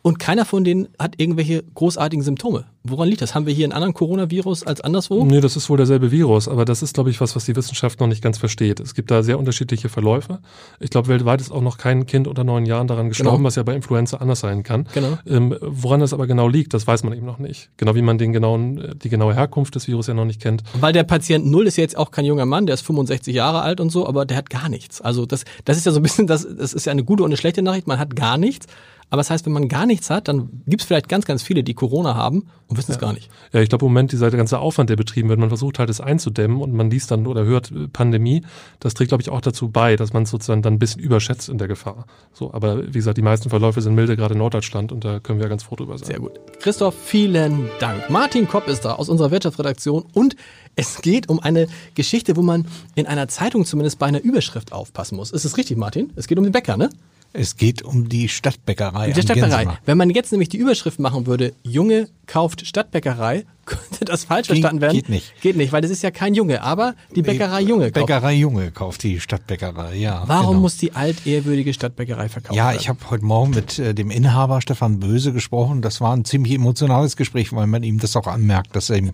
Und 0.08 0.20
keiner 0.20 0.46
von 0.46 0.64
denen 0.64 0.88
hat 0.98 1.16
irgendwelche 1.18 1.66
großartigen 1.76 2.24
Symptome. 2.24 2.64
Woran 2.86 3.10
liegt 3.10 3.22
das? 3.22 3.36
Haben 3.36 3.46
wir 3.46 3.54
hier 3.54 3.66
einen 3.66 3.74
anderen 3.74 3.94
Coronavirus 3.94 4.64
als 4.64 4.80
anderswo? 4.80 5.26
Nee, 5.26 5.42
das 5.42 5.58
ist 5.58 5.70
wohl 5.70 5.76
derselbe 5.76 6.12
Virus, 6.12 6.48
aber 6.48 6.64
das 6.64 6.82
ist, 6.82 6.94
glaube 6.94 7.10
ich, 7.10 7.20
was, 7.20 7.36
was 7.36 7.44
die 7.44 7.58
Wissenschaft 7.58 8.00
noch 8.00 8.08
nicht 8.08 8.22
ganz 8.22 8.38
versteht. 8.38 8.80
Es 8.80 8.94
gibt 8.94 9.12
da 9.12 9.22
sehr 9.22 9.38
unterschiedliche 9.38 9.90
Verläufe. 9.90 10.40
Ich 10.80 10.92
glaube, 10.92 11.10
weltweit 11.10 11.42
ist 11.42 11.52
auch 11.52 11.60
noch 11.60 11.78
kein 11.78 12.06
Kind 12.06 12.30
unter 12.30 12.46
neun 12.46 12.66
Jahren 12.66 12.88
daran 12.88 13.10
gestorben, 13.10 13.40
genau. 13.40 13.48
was 13.48 13.56
ja 13.56 13.64
bei 13.64 13.76
Influenza 13.76 14.16
anders 14.20 14.40
sein 14.40 14.64
kann. 14.64 14.88
Genau. 14.94 15.18
Ähm, 15.28 15.58
woran 15.60 16.00
das 16.00 16.14
aber 16.14 16.26
genau 16.26 16.48
liegt, 16.48 16.74
das 16.74 16.88
weiß 16.88 17.04
man 17.04 17.12
eben 17.12 17.26
noch 17.26 17.40
nicht. 17.40 17.70
Genau 17.76 17.94
wie 17.94 18.02
man 18.02 18.18
den 18.18 18.32
genauen, 18.32 18.96
die 19.04 19.10
genaue 19.10 19.34
Herkunft 19.34 19.76
des 19.76 19.90
Virus 19.90 20.08
ja 20.08 20.14
noch 20.14 20.24
nicht 20.24 20.42
kennt. 20.42 20.64
Weil 20.80 20.94
der 20.94 21.04
Patient 21.04 21.46
Null 21.46 21.68
ist 21.68 21.76
jetzt 21.76 21.98
auch 21.98 22.12
kein 22.12 22.24
junger 22.24 22.46
Mann, 22.46 22.66
der 22.66 22.76
ist 22.76 22.86
65 22.86 23.36
Jahre 23.36 23.62
alt 23.62 23.82
und 23.82 23.90
so, 23.90 24.08
aber 24.08 24.26
der 24.26 24.38
hat 24.38 24.50
gar 24.50 24.70
nichts. 24.70 25.02
Also 25.02 25.26
das, 25.26 25.44
das 25.66 25.76
ist 25.76 25.86
ja 25.86 25.92
so 25.92 26.00
ein 26.00 26.04
bisschen, 26.04 26.28
das, 26.28 26.48
das 26.50 26.72
ist 26.72 26.86
ja 26.86 26.94
eine 26.94 27.04
gute 27.04 27.24
und 27.24 27.30
eine 27.32 27.38
schlechte 27.38 27.62
Nachricht. 27.62 27.88
Man 27.88 28.00
hat 28.00 28.16
gar 28.16 28.38
nichts. 28.38 28.68
Aber 29.10 29.22
das 29.22 29.30
heißt, 29.30 29.46
wenn 29.46 29.54
man 29.54 29.70
gar 29.70 29.86
nichts 29.86 30.10
hat, 30.10 30.28
dann 30.28 30.64
gibt 30.66 30.82
es 30.82 30.88
vielleicht 30.88 31.08
ganz, 31.08 31.26
ganz 31.26 31.42
viele, 31.42 31.64
die 31.64 31.74
Corona 31.74 32.16
haben 32.16 32.48
und 32.68 32.78
wissen 32.78 32.92
es 32.92 33.00
gar 33.00 33.14
nicht. 33.14 33.30
Ja, 33.54 33.62
ich 33.62 33.70
glaube 33.70 33.86
im 33.86 33.92
Moment 33.92 34.12
dieser 34.12 34.30
ganze 34.32 34.60
Aufwand, 34.60 34.90
der 34.90 34.98
betrieben 34.98 35.30
wird, 35.30 35.40
man 35.40 35.48
versucht 35.48 35.80
halt 35.80 35.90
es 35.90 36.02
einzudämmen 36.02 36.60
und 36.62 36.74
man 36.74 36.90
liest 36.90 37.10
dann 37.12 37.26
oder 37.26 37.46
hört 37.46 37.72
äh, 37.72 37.88
Pandemie, 37.88 38.44
das 38.82 38.96
trägt, 38.96 39.10
glaube 39.10 39.22
ich, 39.22 39.30
auch 39.30 39.40
dazu 39.40 39.70
bei, 39.70 39.96
dass 39.96 40.12
man 40.12 40.24
es 40.24 40.30
sozusagen 40.30 40.62
dann 40.62 40.74
ein 40.74 40.80
bisschen 40.80 41.02
überschätzt 41.02 41.48
in 41.48 41.58
der 41.58 41.70
Gefahr. 41.70 42.06
So, 42.34 42.54
aber 42.54 42.86
wie 42.88 42.92
gesagt, 42.92 43.18
die 43.18 43.22
meisten 43.22 43.50
Verläufe 43.50 43.82
sind 43.82 43.96
milde, 43.96 44.18
gerade 44.18 44.34
in 44.34 44.40
Norddeutschland 44.40 44.92
und 44.92 45.06
da 45.06 45.20
können 45.20 45.40
wir 45.40 45.48
ganz 45.48 45.64
froh 45.64 45.78
drüber 45.78 45.98
sein. 45.98 46.08
Sehr 46.08 46.20
gut. 46.20 46.34
Christoph, 46.60 46.96
vielen 47.02 47.70
Dank. 47.80 48.10
Martin 48.10 48.48
Kopp 48.48 48.68
ist 48.68 48.84
da 48.84 48.96
aus 48.96 49.08
unserer 49.08 49.32
Wirtschaftsredaktion 49.32 50.04
und 50.14 50.36
es 50.76 51.02
geht 51.02 51.30
um 51.30 51.40
eine 51.40 51.68
Geschichte, 51.96 52.36
wo 52.36 52.42
man 52.42 52.68
in 52.96 53.08
einer 53.08 53.30
Zeitung 53.30 53.64
zumindest 53.64 54.00
bei 54.00 54.06
einer 54.06 54.22
Überschrift 54.22 54.74
aufpassen 54.74 55.16
muss. 55.16 55.32
Ist 55.32 55.46
es 55.46 55.56
richtig, 55.56 55.78
Martin? 55.78 56.12
Es 56.18 56.28
geht 56.28 56.38
um 56.38 56.44
den 56.44 56.52
Bäcker, 56.54 56.76
ne? 56.76 56.90
Es 57.34 57.56
geht 57.56 57.82
um 57.82 58.10
die 58.10 58.30
Stadtbäckerei. 58.30 59.12
Die 59.12 59.22
Stadtbäckerei. 59.22 59.78
Wenn 59.86 59.98
man 59.98 60.10
jetzt 60.10 60.32
nämlich 60.32 60.50
die 60.50 60.58
Überschrift 60.58 61.00
machen 61.00 61.28
würde, 61.28 61.54
Junge 61.64 62.10
kauft 62.26 62.66
Stadtbäckerei, 62.66 63.46
könnte 63.68 64.06
das 64.06 64.24
falsch 64.24 64.48
verstanden 64.48 64.82
werden. 64.82 64.96
Geht 64.96 65.10
nicht. 65.10 65.42
Geht 65.42 65.58
nicht, 65.58 65.72
weil 65.72 65.82
das 65.82 65.92
ist 65.92 66.02
ja 66.02 66.10
kein 66.10 66.34
Junge, 66.34 66.64
aber 66.64 66.96
die 67.16 67.22
Bäckerei 67.22 67.62
Junge 67.62 67.92
kauft. 67.92 68.08
Bäckerei 68.08 68.34
Junge 68.34 68.72
kauft 68.72 69.04
die 69.04 69.20
Stadtbäckerei, 69.20 69.96
ja. 69.96 70.24
Warum 70.26 70.48
genau. 70.48 70.62
muss 70.62 70.78
die 70.78 70.94
altehrwürdige 70.94 71.74
Stadtbäckerei 71.74 72.30
verkauft 72.30 72.56
ja, 72.56 72.66
werden? 72.66 72.76
Ja, 72.76 72.82
ich 72.82 72.90
habe 72.90 73.00
heute 73.10 73.26
Morgen 73.26 73.52
mit 73.52 73.78
äh, 73.78 73.94
dem 73.94 74.10
Inhaber 74.10 74.62
Stefan 74.62 75.00
Böse 75.00 75.34
gesprochen. 75.34 75.82
Das 75.82 76.02
war 76.02 76.16
ein 76.16 76.26
ziemlich 76.26 76.54
emotionales 76.54 77.16
Gespräch, 77.18 77.54
weil 77.54 77.68
man 77.68 77.84
ihm 77.84 78.00
das 78.00 78.16
auch 78.16 78.28
anmerkt, 78.28 78.76
dass 78.76 78.90
ihm 78.90 79.12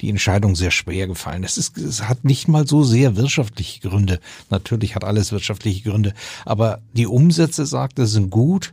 die 0.00 0.08
Entscheidung 0.08 0.56
sehr 0.56 0.70
schwer 0.70 1.06
gefallen 1.06 1.42
ist. 1.42 1.58
Es, 1.58 1.72
es 1.76 2.08
hat 2.08 2.24
nicht 2.24 2.48
mal 2.48 2.66
so 2.66 2.84
sehr 2.84 3.16
wirtschaftliche 3.16 3.80
Gründe. 3.80 4.20
Natürlich 4.48 4.94
hat 4.94 5.04
alles 5.04 5.32
wirtschaftliche 5.32 5.90
Gründe, 5.90 6.14
aber 6.44 6.80
die 6.94 7.06
Umsätze, 7.06 7.66
sagt 7.66 7.98
er, 7.98 8.06
sind 8.06 8.30
gut. 8.30 8.72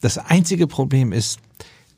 Das 0.00 0.18
einzige 0.18 0.66
Problem 0.66 1.12
ist, 1.12 1.38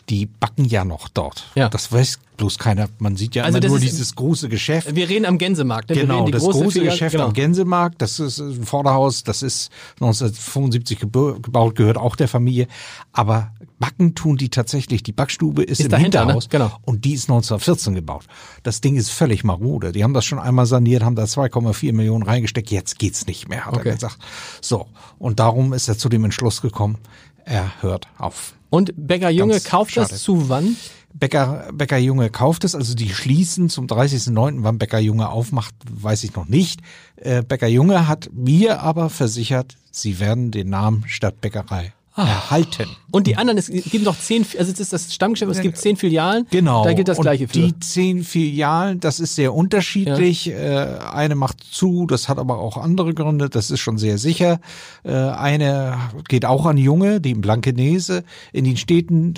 die 0.09 0.27
backen 0.27 0.65
ja 0.65 0.85
noch 0.85 1.09
dort. 1.09 1.51
Ja. 1.55 1.69
Das 1.69 1.91
weiß 1.91 2.19
bloß 2.37 2.59
keiner. 2.59 2.89
Man 2.99 3.17
sieht 3.17 3.35
ja 3.35 3.45
also 3.45 3.59
immer 3.59 3.69
nur 3.69 3.79
dieses 3.79 4.15
große 4.15 4.49
Geschäft. 4.49 4.95
Wir 4.95 5.09
reden 5.09 5.25
am 5.25 5.39
Gänsemarkt. 5.39 5.91
Ne? 5.91 5.97
Genau, 5.97 6.29
das 6.29 6.43
große, 6.43 6.63
große 6.63 6.81
Geschäft 6.81 7.13
genau. 7.13 7.27
am 7.27 7.33
Gänsemarkt. 7.33 8.03
Das 8.03 8.19
ist 8.19 8.39
ein 8.39 8.65
Vorderhaus. 8.65 9.23
Das 9.23 9.43
ist 9.43 9.71
1975 10.01 10.99
gebaut, 10.99 11.77
gehört 11.77 11.97
auch 11.97 12.17
der 12.17 12.29
Familie. 12.29 12.67
Aber 13.13 13.53
backen 13.79 14.15
tun 14.15 14.37
die 14.37 14.49
tatsächlich. 14.49 15.03
Die 15.03 15.13
Backstube 15.13 15.63
ist, 15.63 15.81
ist 15.81 15.87
im 15.87 15.91
dahinter, 15.91 16.21
ne? 16.21 16.33
Hinterhaus. 16.33 16.45
Ne? 16.45 16.51
Genau. 16.51 16.79
Und 16.83 17.05
die 17.05 17.15
ist 17.15 17.25
1914 17.25 17.95
gebaut. 17.95 18.25
Das 18.63 18.81
Ding 18.81 18.97
ist 18.97 19.11
völlig 19.11 19.45
marode. 19.45 19.93
Die 19.93 20.03
haben 20.03 20.15
das 20.15 20.25
schon 20.25 20.39
einmal 20.39 20.67
saniert, 20.67 21.03
haben 21.03 21.17
da 21.17 21.25
2,4 21.25 21.93
Millionen 21.93 22.25
reingesteckt. 22.25 22.71
Jetzt 22.71 22.99
geht's 22.99 23.27
nicht 23.27 23.49
mehr, 23.49 23.67
hat 23.67 23.75
okay. 23.75 23.91
er 23.91 23.95
gesagt. 23.95 24.19
So. 24.61 24.87
Und 25.19 25.39
darum 25.39 25.73
ist 25.73 25.89
er 25.89 25.97
zu 25.97 26.09
dem 26.09 26.25
Entschluss 26.25 26.61
gekommen, 26.61 26.99
er 27.45 27.83
hört 27.83 28.09
auf. 28.19 28.55
Und 28.71 28.93
Bäcker 28.97 29.31
Junge 29.31 29.53
Ganz 29.53 29.65
kauft 29.65 29.93
schade. 29.93 30.09
das 30.11 30.23
zu 30.23 30.49
wann? 30.49 30.77
Bäcker, 31.13 31.69
Bäcker 31.73 31.97
Junge 31.99 32.29
kauft 32.29 32.65
es, 32.65 32.75
also 32.75 32.95
die 32.95 33.09
schließen 33.09 33.69
zum 33.69 33.87
30.09. 33.87 34.59
Wann 34.65 34.79
Bäcker 34.79 34.99
Junge 34.99 35.29
aufmacht, 35.29 35.75
weiß 35.89 36.25
ich 36.25 36.35
noch 36.35 36.49
nicht. 36.49 36.81
Äh, 37.17 37.43
Bäcker 37.43 37.69
Junge 37.69 38.09
hat 38.09 38.31
mir 38.33 38.81
aber 38.81 39.11
versichert, 39.11 39.77
sie 39.93 40.19
werden 40.19 40.51
den 40.51 40.71
Namen 40.71 41.05
Stadtbäckerei. 41.07 41.93
Erhalten. 42.17 42.89
Und 43.11 43.27
die 43.27 43.37
anderen, 43.37 43.59
es 43.59 43.69
gibt 43.69 44.05
noch 44.05 44.19
zehn, 44.19 44.45
also 44.59 44.73
es 44.73 44.81
ist 44.81 44.93
das 44.93 45.15
Stammgeschäft, 45.15 45.51
es 45.51 45.61
gibt 45.61 45.79
zehn 45.79 45.97
Filialen. 45.97 46.47
Genau. 46.51 46.85
Da 46.85 46.93
gibt 46.93 47.09
das 47.09 47.19
gleiche 47.19 47.47
für. 47.47 47.53
Die 47.53 47.79
zehn 47.79 48.25
Filialen, 48.25 49.01
das 49.01 49.21
ist 49.21 49.35
sehr 49.37 49.55
unterschiedlich. 49.55 50.47
Ja. 50.47 50.55
Äh, 50.55 50.99
eine 51.13 51.35
macht 51.35 51.63
zu, 51.63 52.07
das 52.07 52.29
hat 52.29 52.39
aber 52.39 52.59
auch 52.59 52.77
andere 52.77 53.15
Gründe, 53.15 53.49
das 53.49 53.71
ist 53.71 53.81
schon 53.81 53.99
sehr 53.99 54.19
sicher. 54.19 54.61
Äh, 55.05 55.13
eine 55.13 55.99
geht 56.29 56.45
auch 56.45 56.67
an 56.67 56.77
Junge, 56.77 57.21
die 57.21 57.33
in 57.33 57.41
Blankenese. 57.41 58.25
In 58.53 58.65
den 58.65 58.77
Städten, 58.77 59.35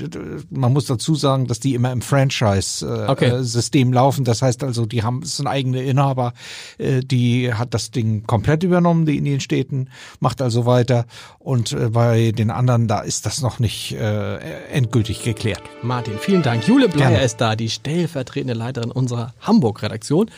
man 0.50 0.73
muss 0.73 0.87
dazu 0.87 1.14
sagen, 1.14 1.47
dass 1.47 1.61
die 1.61 1.75
immer 1.75 1.92
im 1.92 2.02
Franchise-System 2.02 3.88
äh, 3.88 3.90
okay. 3.90 3.95
laufen. 3.95 4.25
Das 4.25 4.42
heißt 4.42 4.64
also, 4.64 4.87
die 4.87 5.02
haben, 5.02 5.23
es 5.23 5.37
sind 5.37 5.47
eigene 5.47 5.83
Inhaber, 5.83 6.33
die 6.78 7.52
hat 7.52 7.75
das 7.75 7.90
Ding 7.90 8.26
komplett 8.26 8.62
übernommen, 8.62 9.06
die 9.06 9.16
in 9.16 9.25
den 9.25 9.40
Städten, 9.40 9.88
macht 10.21 10.42
also 10.42 10.66
weiter. 10.66 11.06
Und 11.38 11.76
bei 11.92 12.33
den 12.33 12.50
anderen 12.50 12.66
anderen, 12.69 12.89
da 12.89 13.01
ist 13.01 13.27
das 13.27 13.41
noch 13.41 13.59
nicht 13.59 13.93
äh, 13.93 14.37
endgültig 14.73 15.23
geklärt. 15.23 15.63
Martin, 15.83 16.15
vielen 16.19 16.43
Dank. 16.43 16.67
Jule 16.67 16.89
Bleier 16.89 17.11
Gerne. 17.11 17.25
ist 17.25 17.41
da, 17.41 17.57
die 17.57 17.71
stellvertretende 17.71 18.55
Leiterin 18.55 18.91
unserer 18.91 19.35
Hamburg-Redaktion. 19.41 20.31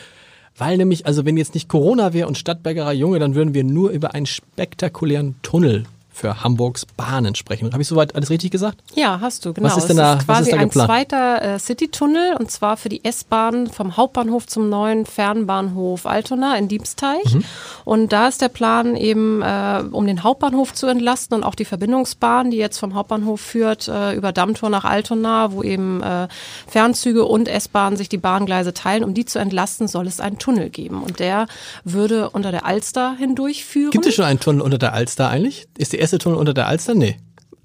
Weil 0.57 0.77
nämlich, 0.77 1.07
also 1.07 1.25
wenn 1.25 1.37
jetzt 1.37 1.55
nicht 1.55 1.69
Corona 1.69 2.13
wäre 2.13 2.27
und 2.27 2.37
Stadtbäckerei 2.37 2.93
Junge, 2.93 3.19
dann 3.19 3.35
würden 3.35 3.55
wir 3.55 3.65
nur 3.65 3.91
über 3.91 4.15
einen 4.15 4.27
spektakulären 4.27 5.37
Tunnel 5.43 5.85
für 6.19 6.43
Hamburgs 6.43 6.85
Bahnen 6.85 7.35
sprechen. 7.35 7.73
Habe 7.73 7.83
ich 7.83 7.89
soweit 7.89 8.15
alles 8.15 8.31
richtig 8.31 8.51
gesagt? 8.51 8.79
Ja, 8.95 9.21
hast 9.21 9.45
du, 9.45 9.53
genau. 9.53 9.69
Was 9.69 9.77
ist 9.77 9.89
denn 9.89 9.97
da, 9.97 10.15
es 10.15 10.21
ist 10.21 10.27
quasi 10.27 10.41
was 10.41 10.49
ist 10.49 10.53
da 10.55 10.61
ein 10.61 10.71
zweiter 10.71 11.43
äh, 11.43 11.59
Citytunnel 11.59 12.37
und 12.39 12.51
zwar 12.51 12.77
für 12.77 12.89
die 12.89 13.05
S-Bahn 13.05 13.69
vom 13.69 13.97
Hauptbahnhof 13.97 14.47
zum 14.47 14.69
neuen 14.69 15.07
Fernbahnhof 15.07 16.07
Altona 16.07 16.57
in 16.57 16.69
Diebsteich. 16.69 17.35
Mhm. 17.35 17.45
Und 17.85 18.13
da 18.13 18.29
ist 18.29 18.43
der 18.43 18.49
Plan 18.49 18.97
eben, 18.97 19.43
äh, 19.43 19.85
um 19.91 20.07
den 20.07 20.23
Hauptbahnhof 20.23 20.75
zu 20.75 20.87
entlasten 20.87 21.37
und 21.37 21.45
auch 21.45 21.55
die 21.55 21.65
Verbindungsbahn, 21.65 22.51
die 22.51 22.57
jetzt 22.57 22.79
vom 22.79 22.95
Hauptbahnhof 22.95 23.41
führt, 23.41 23.89
äh, 23.89 24.15
über 24.15 24.33
Dammtor 24.33 24.71
nach 24.71 24.85
Altona, 24.85 25.53
wo 25.53 25.63
eben 25.63 26.03
äh, 26.03 26.29
Fernzüge 26.67 27.25
und 27.25 27.49
S-Bahn 27.49 27.97
sich 27.97 28.09
die 28.09 28.19
Bahngleise 28.19 28.75
teilen. 28.75 29.05
Um 29.05 29.15
die 29.15 29.25
zu 29.25 29.39
entlasten, 29.39 29.87
soll 29.87 30.07
es 30.07 30.21
einen 30.21 30.39
Tunnel 30.39 30.71
geben. 30.71 31.03
Und 31.03 31.21
der 31.21 31.47
würde 31.85 32.31
unter 32.31 32.51
der 32.51 32.67
Alster 32.67 33.15
hindurchführen. 33.17 33.91
Gibt 33.91 34.07
es 34.07 34.15
schon 34.15 34.25
einen 34.25 34.41
Tunnel 34.41 34.63
unter 34.63 34.79
der 34.79 34.93
Alster 34.93 35.29
eigentlich? 35.29 35.69
Ist 35.79 35.93
die 35.93 36.08
erste 36.09 36.19
Tunnel 36.19 36.39
unter 36.39 36.55
der 36.55 36.67
Alster? 36.67 36.95
Nee. 36.95 37.17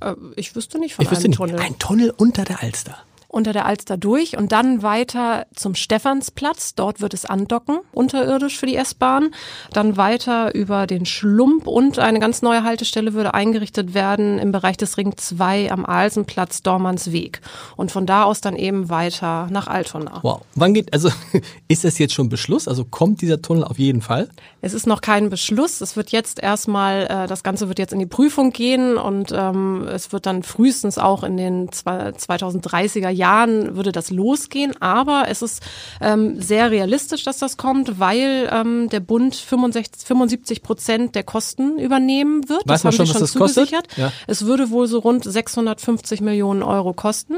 Äh, 0.01 0.15
ich 0.35 0.55
wüsste 0.55 0.79
nicht 0.79 0.95
von 0.95 1.05
ich 1.05 1.11
wüsste 1.11 1.25
einem 1.25 1.31
nicht. 1.31 1.37
Tunnel. 1.37 1.59
Ein 1.59 1.79
Tunnel 1.79 2.13
unter 2.15 2.43
der 2.43 2.61
Alster 2.61 2.97
unter 3.33 3.51
der 3.51 3.65
Alster 3.65 3.97
durch 3.97 4.37
und 4.37 4.51
dann 4.51 4.83
weiter 4.83 5.47
zum 5.55 5.73
Stephansplatz. 5.73 6.75
Dort 6.75 7.01
wird 7.01 7.15
es 7.15 7.25
andocken, 7.25 7.79
unterirdisch 7.91 8.59
für 8.59 8.67
die 8.67 8.75
S-Bahn. 8.75 9.31
Dann 9.71 9.97
weiter 9.97 10.53
über 10.53 10.85
den 10.85 11.07
Schlump 11.07 11.65
und 11.65 11.97
eine 11.97 12.19
ganz 12.19 12.43
neue 12.43 12.63
Haltestelle 12.63 13.13
würde 13.13 13.33
eingerichtet 13.33 13.95
werden 13.95 14.37
im 14.37 14.51
Bereich 14.51 14.77
des 14.77 14.97
Ring 14.97 15.17
2 15.17 15.71
am 15.71 15.83
Alsenplatz 15.83 16.61
Dormansweg. 16.61 17.41
Und 17.75 17.91
von 17.91 18.05
da 18.05 18.23
aus 18.23 18.39
dann 18.39 18.55
eben 18.55 18.89
weiter 18.89 19.47
nach 19.49 19.65
Altona. 19.65 20.19
Wow. 20.21 20.41
Wann 20.53 20.75
geht, 20.75 20.93
also 20.93 21.09
ist 21.67 21.83
das 21.83 21.97
jetzt 21.97 22.13
schon 22.13 22.29
Beschluss? 22.29 22.67
Also 22.67 22.85
kommt 22.85 23.21
dieser 23.21 23.41
Tunnel 23.41 23.63
auf 23.63 23.79
jeden 23.79 24.01
Fall? 24.01 24.29
Es 24.61 24.75
ist 24.75 24.85
noch 24.85 25.01
kein 25.01 25.31
Beschluss. 25.31 25.81
Es 25.81 25.95
wird 25.95 26.11
jetzt 26.11 26.39
erstmal, 26.39 27.07
äh, 27.09 27.27
das 27.27 27.41
Ganze 27.41 27.67
wird 27.67 27.79
jetzt 27.79 27.93
in 27.93 27.99
die 27.99 28.05
Prüfung 28.05 28.51
gehen 28.51 28.95
und 28.97 29.31
ähm, 29.35 29.87
es 29.87 30.11
wird 30.11 30.27
dann 30.27 30.43
frühestens 30.43 30.99
auch 30.99 31.23
in 31.23 31.35
den 31.37 31.69
2030er 31.69 33.09
Jahren 33.09 33.22
Jahren 33.23 33.77
würde 33.77 33.93
das 33.93 34.11
losgehen, 34.11 34.73
aber 34.81 35.25
es 35.29 35.41
ist 35.41 35.63
ähm, 36.01 36.41
sehr 36.41 36.71
realistisch, 36.71 37.23
dass 37.23 37.37
das 37.37 37.55
kommt, 37.55 37.99
weil 37.99 38.49
ähm, 38.51 38.89
der 38.89 38.99
Bund 38.99 39.33
65, 39.33 40.05
75 40.05 40.61
Prozent 40.61 41.15
der 41.15 41.23
Kosten 41.23 41.79
übernehmen 41.79 42.49
wird. 42.49 42.67
Weiß 42.67 42.81
das 42.81 42.85
haben 42.85 42.91
schon, 42.93 43.05
sie 43.05 43.13
schon 43.13 43.27
zugesichert. 43.27 43.87
Ja. 43.95 44.11
Es 44.27 44.45
würde 44.45 44.71
wohl 44.71 44.87
so 44.87 44.99
rund 44.99 45.23
650 45.23 46.19
Millionen 46.19 46.63
Euro 46.63 46.93
kosten. 46.93 47.37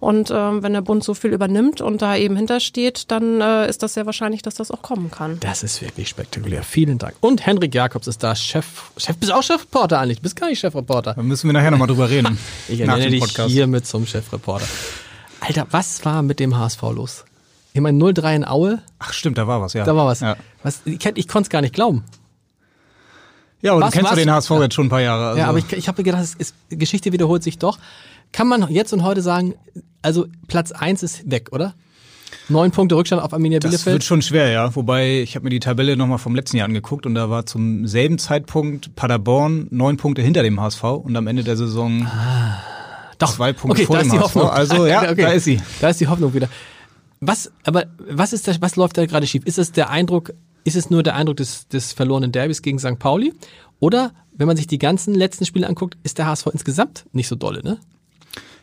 Und 0.00 0.30
ähm, 0.30 0.62
wenn 0.62 0.74
der 0.74 0.82
Bund 0.82 1.02
so 1.02 1.14
viel 1.14 1.32
übernimmt 1.32 1.80
und 1.80 2.02
da 2.02 2.14
eben 2.14 2.36
hintersteht, 2.36 3.10
dann 3.10 3.40
äh, 3.40 3.66
ist 3.70 3.82
das 3.82 3.94
sehr 3.94 4.04
wahrscheinlich, 4.04 4.42
dass 4.42 4.54
das 4.54 4.70
auch 4.70 4.82
kommen 4.82 5.10
kann. 5.10 5.40
Das 5.40 5.62
ist 5.62 5.80
wirklich 5.80 6.10
spektakulär. 6.10 6.62
Vielen 6.62 6.98
Dank. 6.98 7.14
Und 7.20 7.46
Henrik 7.46 7.74
Jakobs 7.74 8.06
ist 8.06 8.22
da, 8.22 8.36
Chef. 8.36 8.66
Chef 8.98 9.16
bist 9.16 9.32
auch 9.32 9.42
Chefreporter 9.42 10.00
eigentlich. 10.00 10.18
Du 10.18 10.24
bist 10.24 10.36
gar 10.36 10.48
nicht 10.48 10.58
Chefreporter. 10.58 11.14
Da 11.14 11.22
müssen 11.22 11.48
wir 11.48 11.54
nachher 11.54 11.70
nochmal 11.70 11.88
drüber 11.88 12.10
reden. 12.10 12.36
ich 12.68 12.80
ernenne 12.80 13.08
dich 13.08 13.24
hiermit 13.46 13.86
zum 13.86 14.06
Chefreporter. 14.06 14.66
Alter, 15.46 15.66
was 15.70 16.04
war 16.06 16.22
mit 16.22 16.40
dem 16.40 16.56
HSV 16.56 16.80
los? 16.82 17.24
Ich 17.74 17.80
meine, 17.80 17.98
0-3 17.98 18.36
in 18.36 18.44
Aue. 18.46 18.78
Ach 18.98 19.12
stimmt, 19.12 19.36
da 19.36 19.46
war 19.46 19.60
was, 19.60 19.74
ja. 19.74 19.84
Da 19.84 19.94
war 19.94 20.06
was. 20.06 20.20
Ja. 20.20 20.36
was 20.62 20.80
ich 20.86 21.04
ich 21.04 21.28
konnte 21.28 21.46
es 21.46 21.50
gar 21.50 21.60
nicht 21.60 21.74
glauben. 21.74 22.04
Ja, 23.60 23.72
aber 23.72 23.82
was, 23.82 23.92
du 23.92 23.98
kennst 23.98 24.12
ja 24.12 24.16
den 24.16 24.30
HSV 24.30 24.50
ja. 24.50 24.62
jetzt 24.62 24.74
schon 24.74 24.86
ein 24.86 24.90
paar 24.90 25.02
Jahre. 25.02 25.28
Also. 25.28 25.40
Ja, 25.40 25.48
aber 25.48 25.58
ich, 25.58 25.70
ich 25.72 25.88
habe 25.88 26.02
gedacht, 26.02 26.22
es 26.22 26.34
ist, 26.34 26.54
Geschichte 26.70 27.12
wiederholt 27.12 27.42
sich 27.42 27.58
doch. 27.58 27.78
Kann 28.32 28.48
man 28.48 28.70
jetzt 28.70 28.92
und 28.92 29.02
heute 29.02 29.20
sagen, 29.20 29.54
also 30.02 30.26
Platz 30.48 30.72
1 30.72 31.02
ist 31.02 31.30
weg, 31.30 31.50
oder? 31.52 31.74
Neun 32.48 32.70
Punkte 32.70 32.94
Rückstand 32.94 33.22
auf 33.22 33.32
Arminia 33.32 33.58
Bielefeld. 33.58 33.86
Das 33.86 33.86
wird 33.86 34.04
schon 34.04 34.22
schwer, 34.22 34.50
ja. 34.50 34.74
Wobei, 34.74 35.20
ich 35.20 35.34
habe 35.34 35.44
mir 35.44 35.50
die 35.50 35.60
Tabelle 35.60 35.96
nochmal 35.96 36.18
vom 36.18 36.34
letzten 36.34 36.56
Jahr 36.56 36.66
angeguckt 36.66 37.04
und 37.06 37.14
da 37.14 37.28
war 37.28 37.44
zum 37.44 37.86
selben 37.86 38.18
Zeitpunkt 38.18 38.96
Paderborn 38.96 39.66
neun 39.70 39.98
Punkte 39.98 40.22
hinter 40.22 40.42
dem 40.42 40.60
HSV 40.60 40.84
und 40.84 41.14
am 41.16 41.26
Ende 41.26 41.44
der 41.44 41.56
Saison 41.56 42.06
ah. 42.06 42.62
Doch. 43.26 43.34
Zwei 43.34 43.52
Punkte 43.52 43.82
okay, 43.82 43.86
vor 43.86 43.96
da 43.96 44.02
dem 44.02 44.06
ist 44.06 44.14
die 44.14 44.20
Hoffnung. 44.20 44.48
Also 44.48 44.86
ja, 44.86 45.02
okay. 45.02 45.22
da 45.22 45.28
ist 45.32 45.44
sie. 45.44 45.60
Da 45.80 45.88
ist 45.88 46.00
die 46.00 46.06
Hoffnung 46.06 46.34
wieder. 46.34 46.48
Was, 47.20 47.50
aber 47.64 47.86
was 47.98 48.32
ist 48.32 48.48
das, 48.48 48.60
was 48.60 48.76
läuft 48.76 48.98
da 48.98 49.06
gerade 49.06 49.26
schief? 49.26 49.44
Ist 49.44 49.58
es 49.58 49.72
der 49.72 49.90
Eindruck, 49.90 50.34
ist 50.64 50.76
es 50.76 50.90
nur 50.90 51.02
der 51.02 51.14
Eindruck 51.14 51.38
des, 51.38 51.68
des 51.68 51.92
verlorenen 51.92 52.32
Derbys 52.32 52.62
gegen 52.62 52.78
St. 52.78 52.98
Pauli? 52.98 53.32
Oder, 53.80 54.12
wenn 54.32 54.46
man 54.46 54.56
sich 54.56 54.66
die 54.66 54.78
ganzen 54.78 55.14
letzten 55.14 55.46
Spiele 55.46 55.66
anguckt, 55.66 55.96
ist 56.02 56.18
der 56.18 56.26
HSV 56.26 56.46
insgesamt 56.52 57.06
nicht 57.12 57.28
so 57.28 57.36
dolle, 57.36 57.62
ne? 57.62 57.78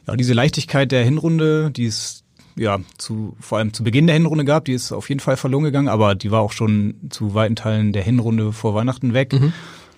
Ja, 0.07 0.15
diese 0.15 0.33
Leichtigkeit 0.33 0.91
der 0.91 1.03
Hinrunde, 1.03 1.71
die 1.71 1.85
es 1.85 2.23
ja 2.55 2.79
zu, 2.97 3.35
vor 3.39 3.57
allem 3.59 3.73
zu 3.73 3.83
Beginn 3.83 4.07
der 4.07 4.15
Hinrunde 4.15 4.45
gab, 4.45 4.65
die 4.65 4.73
ist 4.73 4.91
auf 4.91 5.09
jeden 5.09 5.19
Fall 5.19 5.37
verloren 5.37 5.63
gegangen, 5.63 5.87
aber 5.87 6.15
die 6.15 6.31
war 6.31 6.41
auch 6.41 6.51
schon 6.51 6.95
zu 7.09 7.33
weiten 7.33 7.55
Teilen 7.55 7.93
der 7.93 8.03
Hinrunde 8.03 8.51
vor 8.51 8.75
Weihnachten 8.75 9.13
weg. 9.13 9.33
Mhm. 9.33 9.53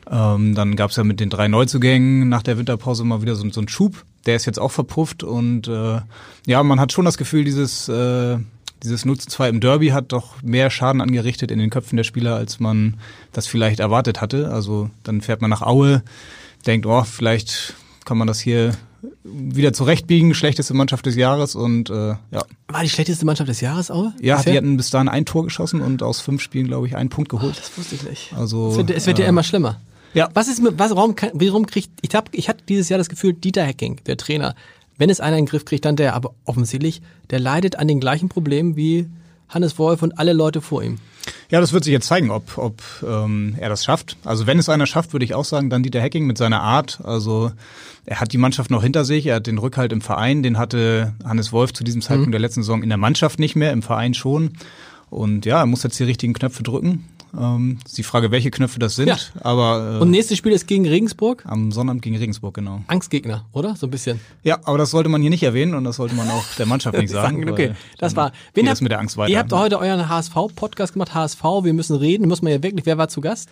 Ähm, 0.10 0.56
dann 0.56 0.76
gab 0.76 0.92
es 0.92 0.98
ja 0.98 1.04
mit 1.04 1.20
den 1.20 1.30
drei 1.30 1.48
Neuzugängen 1.48 2.30
nach 2.30 2.44
der 2.44 2.58
Winterpause 2.58 3.04
mal 3.04 3.22
wieder 3.22 3.36
so, 3.36 3.50
so 3.50 3.62
einen 3.62 3.70
Schub. 3.70 4.06
Der 4.26 4.36
ist 4.36 4.46
jetzt 4.46 4.60
auch 4.60 4.72
verpufft 4.72 5.24
und 5.24 5.68
äh, 5.68 6.00
ja, 6.46 6.64
man 6.64 6.80
hat 6.80 6.92
schon 6.92 7.06
das 7.06 7.18
Gefühl, 7.18 7.44
dieses 7.44 7.90
äh, 7.90 8.38
dieses 8.84 9.06
Nutzen 9.06 9.30
2 9.30 9.50
im 9.50 9.60
Derby 9.62 9.90
hat 9.90 10.12
doch 10.12 10.42
mehr 10.42 10.70
Schaden 10.70 11.02
angerichtet 11.02 11.52
in 11.52 11.60
den 11.60 11.70
Köpfen 11.70 11.96
der 11.96 12.04
Spieler, 12.04 12.36
als 12.36 12.60
man 12.60 12.98
das 13.32 13.48
vielleicht 13.48 13.80
erwartet 13.80 14.22
hatte. 14.22 14.52
Also 14.52 14.90
dann 15.04 15.22
fährt 15.22 15.42
man 15.42 15.50
nach 15.50 15.62
Aue, 15.62 16.04
denkt, 16.66 16.86
oh, 16.86 17.04
vielleicht 17.04 17.76
kann 18.06 18.18
man 18.18 18.28
das 18.28 18.42
hier 18.42 18.74
wieder 19.24 19.74
zurechtbiegen, 19.74 20.34
schlechteste 20.34 20.74
Mannschaft 20.74 21.06
des 21.06 21.16
Jahres 21.16 21.56
und 21.56 21.90
äh, 21.90 22.10
ja. 22.10 22.46
War 22.68 22.84
die 22.84 22.90
schlechteste 22.90 23.26
Mannschaft 23.26 23.50
des 23.50 23.62
Jahres, 23.62 23.92
Aue? 23.92 24.14
Ja, 24.22 24.38
Bisher? 24.38 24.54
die 24.54 24.58
hatten 24.58 24.78
bis 24.78 24.90
dahin 24.90 25.10
ein 25.10 25.26
Tor 25.26 25.44
geschossen 25.44 25.82
und 25.82 26.04
aus 26.04 26.22
fünf 26.22 26.42
Spielen, 26.42 26.68
glaube 26.68 26.88
ich, 26.88 26.96
einen 26.96 27.10
Punkt 27.10 27.30
geholt. 27.30 27.56
Oh, 27.56 27.60
das 27.60 27.78
wusste 27.78 27.96
ich 27.96 28.04
nicht. 28.04 28.34
Also, 28.34 28.70
es 28.72 28.78
wird, 28.78 28.92
es 28.92 29.06
wird 29.06 29.20
äh, 29.20 29.24
ja 29.24 29.30
immer 29.30 29.44
schlimmer. 29.44 29.82
Ja. 30.14 30.30
Was 30.34 30.48
ist 30.48 30.62
mit, 30.62 30.78
was, 30.78 30.96
warum, 30.96 31.16
warum 31.34 31.66
kriegt, 31.66 31.92
ich 32.02 32.16
hab, 32.16 32.34
ich 32.34 32.50
hatte 32.50 32.64
dieses 32.68 32.90
Jahr 32.90 32.98
das 32.98 33.10
Gefühl, 33.10 33.34
Dieter 33.34 33.66
Hacking, 33.66 34.00
der 34.06 34.18
Trainer, 34.18 34.56
wenn 34.98 35.10
es 35.10 35.20
einer 35.20 35.38
in 35.38 35.46
den 35.46 35.50
Griff 35.50 35.66
kriegt, 35.66 35.86
dann 35.86 35.96
der, 35.96 36.14
aber 36.14 36.34
offensichtlich, 36.46 37.02
der 37.30 37.40
leidet 37.40 37.78
an 37.78 37.88
den 37.88 38.00
gleichen 38.00 38.30
Problemen 38.30 38.76
wie 38.76 39.08
Hannes 39.50 39.78
Wolf 39.78 40.02
und 40.02 40.20
alle 40.20 40.34
Leute 40.34 40.62
vor 40.62 40.84
ihm. 40.84 41.00
Ja, 41.50 41.62
das 41.62 41.74
wird 41.74 41.84
sich 41.84 41.94
jetzt 41.94 42.08
zeigen, 42.08 42.32
ob, 42.32 42.58
ob 42.58 42.82
ähm, 43.08 43.56
er 43.60 43.70
das 43.70 43.86
schafft. 43.86 44.18
Also 44.24 44.48
wenn 44.48 44.60
es 44.60 44.70
einer 44.70 44.88
schafft, 44.88 45.14
würde 45.14 45.26
ich 45.26 45.36
auch 45.36 45.46
sagen, 45.46 45.70
dann 45.70 45.84
Dieter 45.84 46.02
Hacking 46.02 46.26
mit 46.26 46.38
seiner 46.38 46.62
Art. 46.62 47.00
Also 47.04 47.52
er 48.06 48.20
hat 48.20 48.34
die 48.34 48.38
Mannschaft 48.38 48.72
noch 48.72 48.84
hinter 48.84 49.06
sich, 49.06 49.28
er 49.28 49.36
hat 49.36 49.48
den 49.48 49.58
Rückhalt 49.58 49.94
im 49.94 50.02
Verein, 50.02 50.44
den 50.44 50.58
hatte 50.58 51.14
Hannes 51.24 51.52
Wolf 51.52 51.74
zu 51.74 51.84
diesem 51.84 52.02
Zeitpunkt 52.02 52.30
mhm. 52.30 52.34
der 52.34 52.42
letzten 52.42 52.64
Saison 52.64 52.84
in 52.84 52.90
der 52.90 52.98
Mannschaft 52.98 53.40
nicht 53.40 53.56
mehr, 53.56 53.72
im 53.72 53.84
Verein 53.84 54.14
schon. 54.14 54.54
Und 55.10 55.46
ja, 55.46 55.60
er 55.60 55.66
muss 55.66 55.84
jetzt 55.84 56.00
die 56.00 56.04
richtigen 56.04 56.34
Knöpfe 56.34 56.64
drücken. 56.64 57.06
Ähm, 57.38 57.80
ist 57.86 57.98
die 57.98 58.04
Frage, 58.04 58.32
welche 58.32 58.52
Knöpfe 58.52 58.80
das 58.80 58.96
sind. 58.96 59.08
Ja. 59.08 59.18
Aber, 59.42 59.98
äh, 59.98 60.02
Und 60.02 60.12
nächstes 60.12 60.38
Spiel 60.38 60.52
ist 60.52 60.68
gegen 60.68 60.88
Regensburg? 60.88 61.44
Am 61.48 61.72
Sonnabend 61.72 62.02
gegen 62.02 62.16
Regensburg, 62.18 62.54
genau. 62.54 62.82
Angstgegner, 62.88 63.46
oder? 63.54 63.76
So 63.76 63.88
ein 63.88 63.92
bisschen. 63.92 64.20
Ja, 64.44 64.60
aber 64.64 64.78
das 64.78 64.92
sollte 64.92 65.10
man 65.10 65.22
hier 65.22 65.30
nicht 65.32 65.44
erwähnen 65.44 65.74
und 65.74 65.84
das 65.84 65.96
sollte 65.96 66.16
man 66.16 66.30
auch 66.30 66.44
der 66.58 66.66
Mannschaft 66.66 66.98
nicht 66.98 67.10
sagen. 67.12 67.50
okay, 67.50 67.74
das 67.98 68.16
war. 68.16 68.32
Wen 68.54 68.70
habt, 68.70 68.82
mit 68.82 68.92
der 68.92 69.00
Angst 69.00 69.18
weiter. 69.18 69.32
Ihr 69.32 69.40
habt 69.40 69.52
heute 69.52 69.80
euren 69.80 70.08
HSV-Podcast 70.10 70.94
gemacht, 70.94 71.14
HSV, 71.14 71.44
wir 71.64 71.74
müssen 71.74 71.96
reden, 71.96 72.28
muss 72.28 72.42
man 72.42 72.52
ja 72.52 72.62
wirklich, 72.62 72.86
wer 72.86 72.98
war 72.98 73.08
zu 73.08 73.22
Gast? 73.22 73.50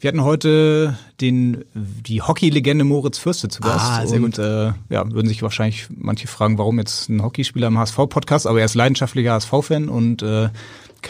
Wir 0.00 0.08
hatten 0.08 0.24
heute 0.24 0.98
den, 1.20 1.64
die 1.74 2.20
Hockey-Legende 2.20 2.84
Moritz 2.84 3.16
Fürste 3.18 3.48
zu 3.48 3.60
Gast. 3.60 3.84
Ah, 3.84 4.06
sehr 4.06 4.22
und 4.22 4.38
äh, 4.38 4.72
ja, 4.90 5.10
würden 5.10 5.28
sich 5.28 5.42
wahrscheinlich 5.42 5.86
manche 5.88 6.26
fragen, 6.26 6.58
warum 6.58 6.78
jetzt 6.78 7.08
ein 7.08 7.22
Hockeyspieler 7.22 7.68
im 7.68 7.78
HSV-Podcast, 7.78 8.46
aber 8.46 8.58
er 8.58 8.66
ist 8.66 8.74
leidenschaftlicher 8.74 9.32
HSV-Fan 9.32 9.88
und 9.88 10.22
äh, 10.22 10.50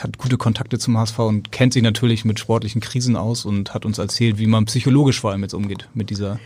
hat 0.02 0.18
gute 0.18 0.36
Kontakte 0.36 0.78
zum 0.78 0.98
HSV 0.98 1.18
und 1.20 1.52
kennt 1.52 1.72
sich 1.72 1.82
natürlich 1.82 2.24
mit 2.24 2.38
sportlichen 2.38 2.80
Krisen 2.80 3.16
aus 3.16 3.44
und 3.44 3.74
hat 3.74 3.84
uns 3.84 3.98
erzählt, 3.98 4.38
wie 4.38 4.46
man 4.46 4.64
psychologisch 4.64 5.20
vor 5.20 5.30
allem 5.30 5.42
jetzt 5.42 5.54
umgeht 5.54 5.88
mit 5.94 6.10
dieser 6.10 6.40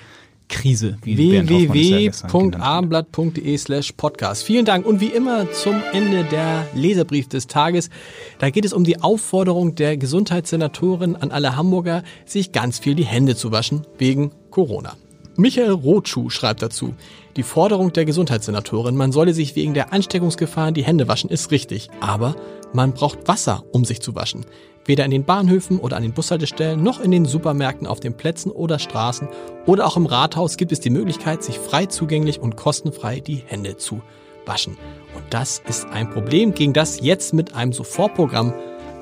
Krise. 0.48 0.96
www.abendblatt.de 1.02 3.58
slash 3.58 3.92
podcast. 3.92 4.42
Vielen 4.42 4.64
Dank 4.64 4.86
und 4.86 5.00
wie 5.00 5.08
immer 5.08 5.50
zum 5.52 5.82
Ende 5.92 6.24
der 6.24 6.66
Leserbrief 6.74 7.28
des 7.28 7.46
Tages. 7.46 7.90
Da 8.38 8.50
geht 8.50 8.64
es 8.64 8.72
um 8.72 8.84
die 8.84 9.02
Aufforderung 9.02 9.74
der 9.74 9.96
Gesundheitssenatorin 9.96 11.16
an 11.16 11.30
alle 11.30 11.56
Hamburger, 11.56 12.02
sich 12.24 12.52
ganz 12.52 12.78
viel 12.78 12.94
die 12.94 13.04
Hände 13.04 13.36
zu 13.36 13.52
waschen 13.52 13.86
wegen 13.98 14.32
Corona. 14.50 14.96
Michael 15.36 15.70
Rotschuh 15.70 16.30
schreibt 16.30 16.62
dazu, 16.62 16.94
die 17.36 17.44
Forderung 17.44 17.92
der 17.92 18.04
Gesundheitssenatorin, 18.04 18.96
man 18.96 19.12
solle 19.12 19.34
sich 19.34 19.54
wegen 19.54 19.72
der 19.72 19.92
Ansteckungsgefahren 19.92 20.74
die 20.74 20.82
Hände 20.82 21.06
waschen, 21.06 21.30
ist 21.30 21.52
richtig. 21.52 21.88
Aber 22.00 22.34
man 22.72 22.92
braucht 22.92 23.28
Wasser, 23.28 23.64
um 23.72 23.84
sich 23.84 24.00
zu 24.00 24.14
waschen. 24.14 24.44
Weder 24.84 25.04
in 25.04 25.10
den 25.10 25.24
Bahnhöfen 25.24 25.78
oder 25.78 25.96
an 25.96 26.02
den 26.02 26.14
Bushaltestellen 26.14 26.82
noch 26.82 27.00
in 27.00 27.10
den 27.10 27.26
Supermärkten 27.26 27.86
auf 27.86 28.00
den 28.00 28.16
Plätzen 28.16 28.50
oder 28.50 28.78
Straßen 28.78 29.28
oder 29.66 29.86
auch 29.86 29.96
im 29.96 30.06
Rathaus 30.06 30.56
gibt 30.56 30.72
es 30.72 30.80
die 30.80 30.90
Möglichkeit, 30.90 31.42
sich 31.42 31.58
frei 31.58 31.86
zugänglich 31.86 32.40
und 32.40 32.56
kostenfrei 32.56 33.20
die 33.20 33.42
Hände 33.46 33.76
zu 33.76 34.00
waschen. 34.46 34.78
Und 35.14 35.24
das 35.30 35.62
ist 35.68 35.86
ein 35.88 36.10
Problem, 36.10 36.54
gegen 36.54 36.72
das 36.72 37.00
jetzt 37.00 37.34
mit 37.34 37.54
einem 37.54 37.72
Sofortprogramm 37.72 38.54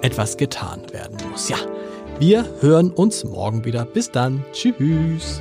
etwas 0.02 0.37
getan 0.37 0.82
werden 0.92 1.18
muss. 1.30 1.49
Ja, 1.49 1.58
wir 2.18 2.46
hören 2.61 2.90
uns 2.90 3.25
morgen 3.25 3.64
wieder. 3.64 3.85
Bis 3.85 4.11
dann. 4.11 4.44
Tschüss. 4.52 5.40